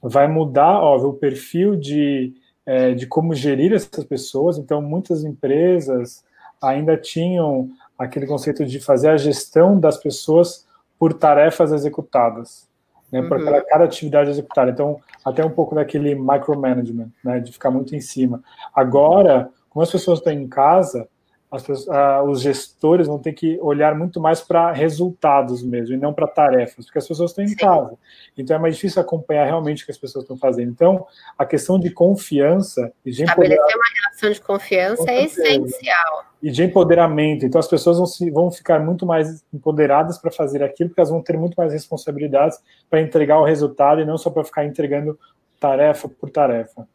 [0.00, 2.32] vai mudar, óbvio, o perfil de,
[2.64, 4.58] é, de como gerir essas pessoas.
[4.58, 6.24] Então, muitas empresas
[6.62, 7.68] ainda tinham
[7.98, 10.66] aquele conceito de fazer a gestão das pessoas
[10.98, 12.67] por tarefas executadas
[13.10, 13.34] né, uhum.
[13.34, 14.70] aquela, cada atividade executada.
[14.70, 18.42] Então, até um pouco daquele micromanagement, né, de ficar muito em cima.
[18.74, 21.08] Agora, como as pessoas estão em casa,
[21.50, 26.12] pessoas, ah, os gestores vão ter que olhar muito mais para resultados mesmo, e não
[26.12, 27.96] para tarefas, porque as pessoas estão em casa.
[28.36, 30.70] Então, é mais difícil acompanhar realmente o que as pessoas estão fazendo.
[30.70, 31.06] Então,
[31.38, 36.62] a questão de confiança e de Estabelecer uma relação de confiança é essencial e de
[36.62, 37.44] empoderamento.
[37.44, 41.10] Então, as pessoas vão, se, vão ficar muito mais empoderadas para fazer aquilo, porque elas
[41.10, 42.58] vão ter muito mais responsabilidades
[42.88, 45.18] para entregar o resultado e não só para ficar entregando
[45.58, 46.86] tarefa por tarefa.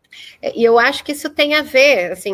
[0.41, 2.33] É, e eu acho que isso tem a ver, assim,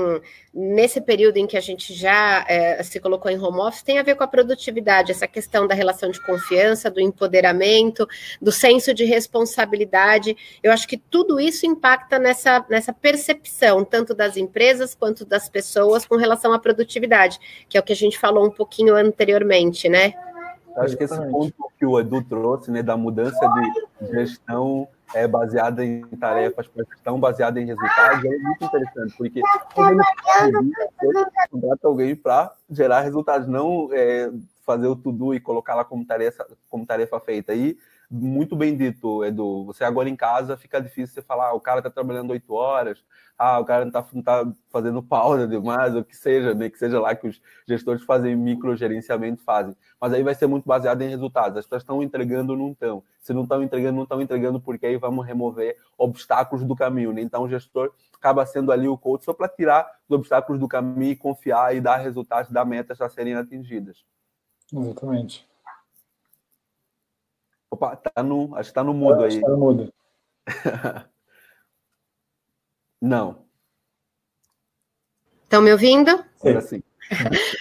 [0.53, 4.03] nesse período em que a gente já é, se colocou em home office, tem a
[4.03, 8.07] ver com a produtividade, essa questão da relação de confiança, do empoderamento,
[8.41, 10.35] do senso de responsabilidade.
[10.63, 16.05] Eu acho que tudo isso impacta nessa, nessa percepção, tanto das empresas quanto das pessoas,
[16.05, 20.13] com relação à produtividade, que é o que a gente falou um pouquinho anteriormente, né?
[20.75, 23.39] Acho que esse ponto que o Edu trouxe, né, da mudança
[24.01, 29.41] de gestão é baseada em tarefas para gestão baseada em resultados é muito interessante, porque
[31.49, 34.31] contrata alguém para gerar resultados, não é,
[34.65, 37.53] fazer o to-do e colocar lá como tarefa, como tarefa feita.
[37.53, 37.77] E
[38.09, 39.65] muito bem dito, Edu.
[39.65, 43.03] Você agora em casa fica difícil você falar, ah, o cara está trabalhando oito horas,
[43.37, 46.69] ah, o cara não está tá fazendo pausa demais, ou que seja, né?
[46.69, 49.75] Que seja lá que os gestores fazem microgerenciamento, fazem.
[50.01, 51.57] Mas aí vai ser muito baseado em resultados.
[51.59, 53.03] As pessoas estão entregando ou não estão.
[53.19, 57.13] Se não estão entregando, não estão entregando, porque aí vamos remover obstáculos do caminho.
[57.13, 57.21] Né?
[57.21, 61.11] Então o gestor acaba sendo ali o coach só para tirar os obstáculos do caminho
[61.11, 64.03] e confiar e dar resultados, dar metas a serem atingidas.
[64.73, 65.48] Exatamente.
[67.71, 69.39] Opa, tá no, acho que tá no mudo aí.
[69.39, 69.93] Tá no mudo.
[73.01, 73.45] Não.
[75.43, 76.23] Estão me ouvindo?
[76.39, 76.83] Agora sim.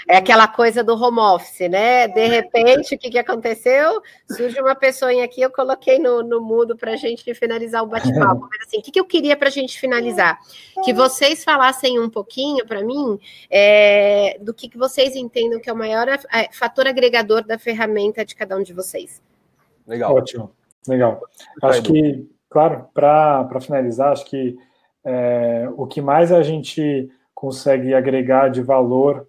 [0.07, 2.07] É aquela coisa do home office, né?
[2.07, 4.03] De repente, o que, que aconteceu?
[4.31, 8.47] Surge uma pessoa aqui, eu coloquei no, no mudo para a gente finalizar o bate-papo.
[8.51, 10.39] Mas assim, o que, que eu queria para a gente finalizar?
[10.85, 13.19] Que vocês falassem um pouquinho para mim
[13.51, 16.19] é, do que, que vocês entendem que é o maior é,
[16.53, 19.23] fator agregador da ferramenta de cada um de vocês.
[19.89, 20.15] Legal.
[20.15, 20.51] Ótimo,
[20.87, 21.21] legal.
[21.63, 24.57] Acho que, claro, para finalizar, acho que
[25.03, 29.27] é, o que mais a gente consegue agregar de valor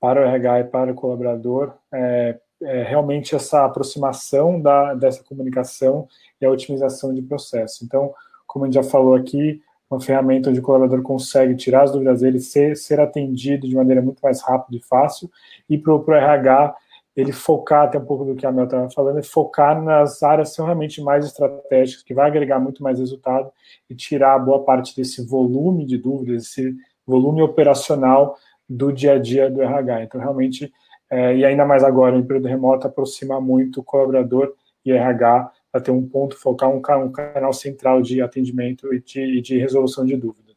[0.00, 6.08] para o RH e para o colaborador é, é realmente essa aproximação da, dessa comunicação
[6.40, 7.84] e a otimização de processo.
[7.84, 8.14] Então,
[8.46, 12.20] como a gente já falou aqui, uma ferramenta onde o colaborador consegue tirar as dúvidas
[12.20, 15.30] dele, ser, ser atendido de maneira muito mais rápida e fácil,
[15.68, 16.76] e para o RH
[17.18, 20.50] ele focar, até um pouco do que a Mel estava falando, é focar nas áreas
[20.50, 23.50] que são realmente mais estratégicas, que vai agregar muito mais resultado
[23.90, 28.38] e tirar boa parte desse volume de dúvidas, esse volume operacional
[28.68, 30.04] do dia a dia do RH.
[30.04, 30.72] Então, realmente,
[31.10, 34.54] é, e ainda mais agora, o período remoto aproxima muito o colaborador
[34.84, 39.40] e RH para ter um ponto focar, um, um canal central de atendimento e de,
[39.40, 40.54] de resolução de dúvidas.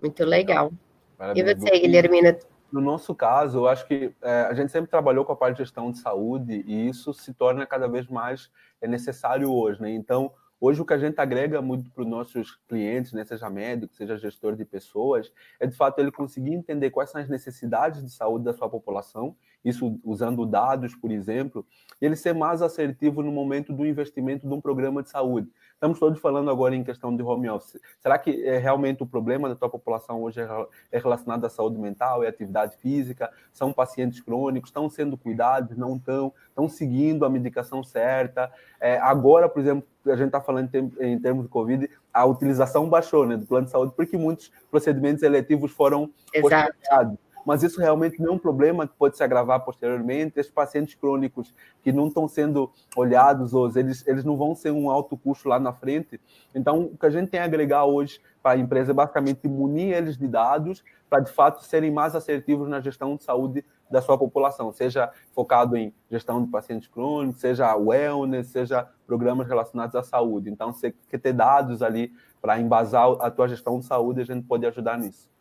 [0.00, 0.72] Muito legal.
[1.18, 1.46] Parabéns.
[1.46, 2.38] E você, Guilhermina,
[2.72, 5.64] no nosso caso, eu acho que é, a gente sempre trabalhou com a parte de
[5.64, 8.50] gestão de saúde e isso se torna cada vez mais
[8.80, 9.90] é necessário hoje, né?
[9.90, 10.32] Então,
[10.64, 14.16] Hoje, o que a gente agrega muito para os nossos clientes, né, seja médico, seja
[14.16, 18.44] gestor de pessoas, é de fato ele conseguir entender quais são as necessidades de saúde
[18.44, 21.66] da sua população, isso usando dados, por exemplo,
[22.00, 25.50] e ele ser mais assertivo no momento do investimento de um programa de saúde.
[25.82, 27.76] Estamos todos falando agora em questão de home office.
[27.98, 30.46] Será que é realmente o problema da tua população hoje é,
[30.92, 33.28] é relacionado à saúde mental e atividade física?
[33.52, 34.70] São pacientes crônicos?
[34.70, 35.76] Estão sendo cuidados?
[35.76, 36.32] Não estão?
[36.50, 38.48] Estão seguindo a medicação certa?
[38.80, 43.26] É, agora, por exemplo, a gente está falando em, termos de Covid, a utilização baixou
[43.26, 48.32] né, do plano de saúde porque muitos procedimentos eletivos foram postergados mas isso realmente não
[48.32, 50.38] é um problema que pode se agravar posteriormente.
[50.38, 54.90] Esses pacientes crônicos que não estão sendo olhados hoje, eles, eles não vão ser um
[54.90, 56.20] alto custo lá na frente.
[56.54, 59.94] Então, o que a gente tem a agregar hoje para a empresa é basicamente munir
[59.94, 64.16] eles de dados para, de fato, serem mais assertivos na gestão de saúde da sua
[64.16, 70.50] população, seja focado em gestão de pacientes crônicos, seja wellness, seja programas relacionados à saúde.
[70.50, 74.46] Então, você quer ter dados ali para embasar a tua gestão de saúde, a gente
[74.46, 75.31] pode ajudar nisso.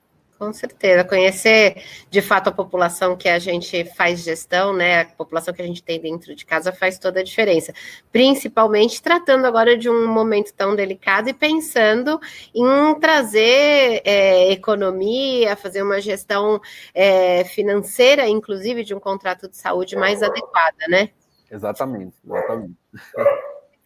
[0.41, 5.01] Com certeza, conhecer de fato a população que a gente faz gestão, né?
[5.01, 7.71] A população que a gente tem dentro de casa faz toda a diferença.
[8.11, 12.19] Principalmente tratando agora de um momento tão delicado e pensando
[12.55, 16.59] em trazer é, economia, fazer uma gestão
[16.91, 21.11] é, financeira, inclusive, de um contrato de saúde mais adequada, né?
[21.51, 22.73] Exatamente, exatamente.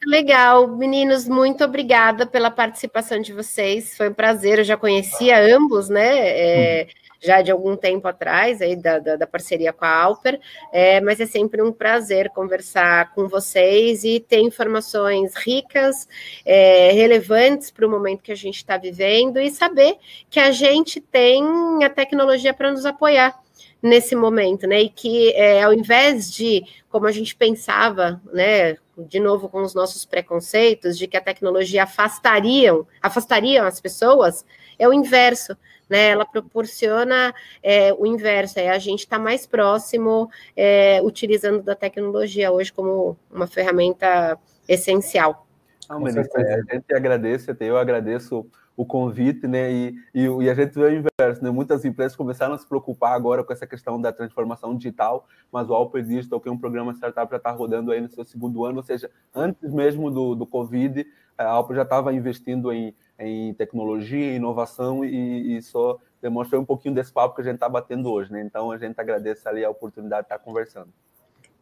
[0.05, 3.97] Legal, meninos, muito obrigada pela participação de vocês.
[3.97, 4.59] Foi um prazer.
[4.59, 6.27] Eu já conhecia ambos, né?
[6.27, 6.87] É,
[7.19, 10.39] já de algum tempo atrás, aí da, da, da parceria com a Alper,
[10.71, 16.07] é, mas é sempre um prazer conversar com vocês e ter informações ricas,
[16.45, 19.97] é, relevantes para o momento que a gente está vivendo e saber
[20.29, 21.43] que a gente tem
[21.83, 23.35] a tecnologia para nos apoiar
[23.81, 24.81] nesse momento, né?
[24.81, 29.73] E que é, ao invés de, como a gente pensava, né, de novo com os
[29.73, 34.45] nossos preconceitos de que a tecnologia afastariam, afastariam as pessoas,
[34.77, 35.57] é o inverso,
[35.89, 36.09] né?
[36.09, 42.51] Ela proporciona é, o inverso, é a gente está mais próximo, é, utilizando da tecnologia
[42.51, 44.37] hoje como uma ferramenta
[44.67, 45.45] essencial.
[45.87, 48.45] Ah, Melissa, a gente agradece, eu agradeço
[48.77, 49.71] o convite, né?
[49.71, 51.49] E, e, e, a gente vê o inverso, né?
[51.49, 55.73] Muitas empresas começaram a se preocupar agora com essa questão da transformação digital, mas o
[55.73, 58.77] Alper Digital, que é um programa startup, já está rodando aí no seu segundo ano,
[58.77, 61.05] ou seja, antes mesmo do, do Covid,
[61.37, 66.95] a Alper já estava investindo em, em tecnologia, inovação e, e só demonstra um pouquinho
[66.95, 68.41] desse papo que a gente está batendo hoje, né?
[68.41, 70.89] Então a gente agradece ali a oportunidade de estar conversando.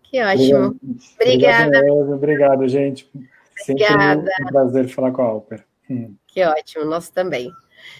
[0.01, 0.79] Que ótimo.
[1.15, 1.79] Obrigada.
[1.79, 3.09] Obrigado, obrigado gente.
[3.57, 4.31] Sempre Obrigada.
[4.41, 5.65] um prazer falar com a Alper.
[5.89, 6.15] Hum.
[6.33, 7.51] Que ótimo, nosso também.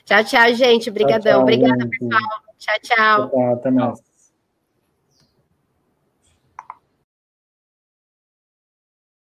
[0.05, 0.89] Tchau, tchau, gente.
[0.89, 1.41] Obrigadão.
[1.41, 2.21] Obrigada, pessoal.
[2.57, 3.29] Tchau, tchau.
[3.29, 4.12] Tchau, até mais.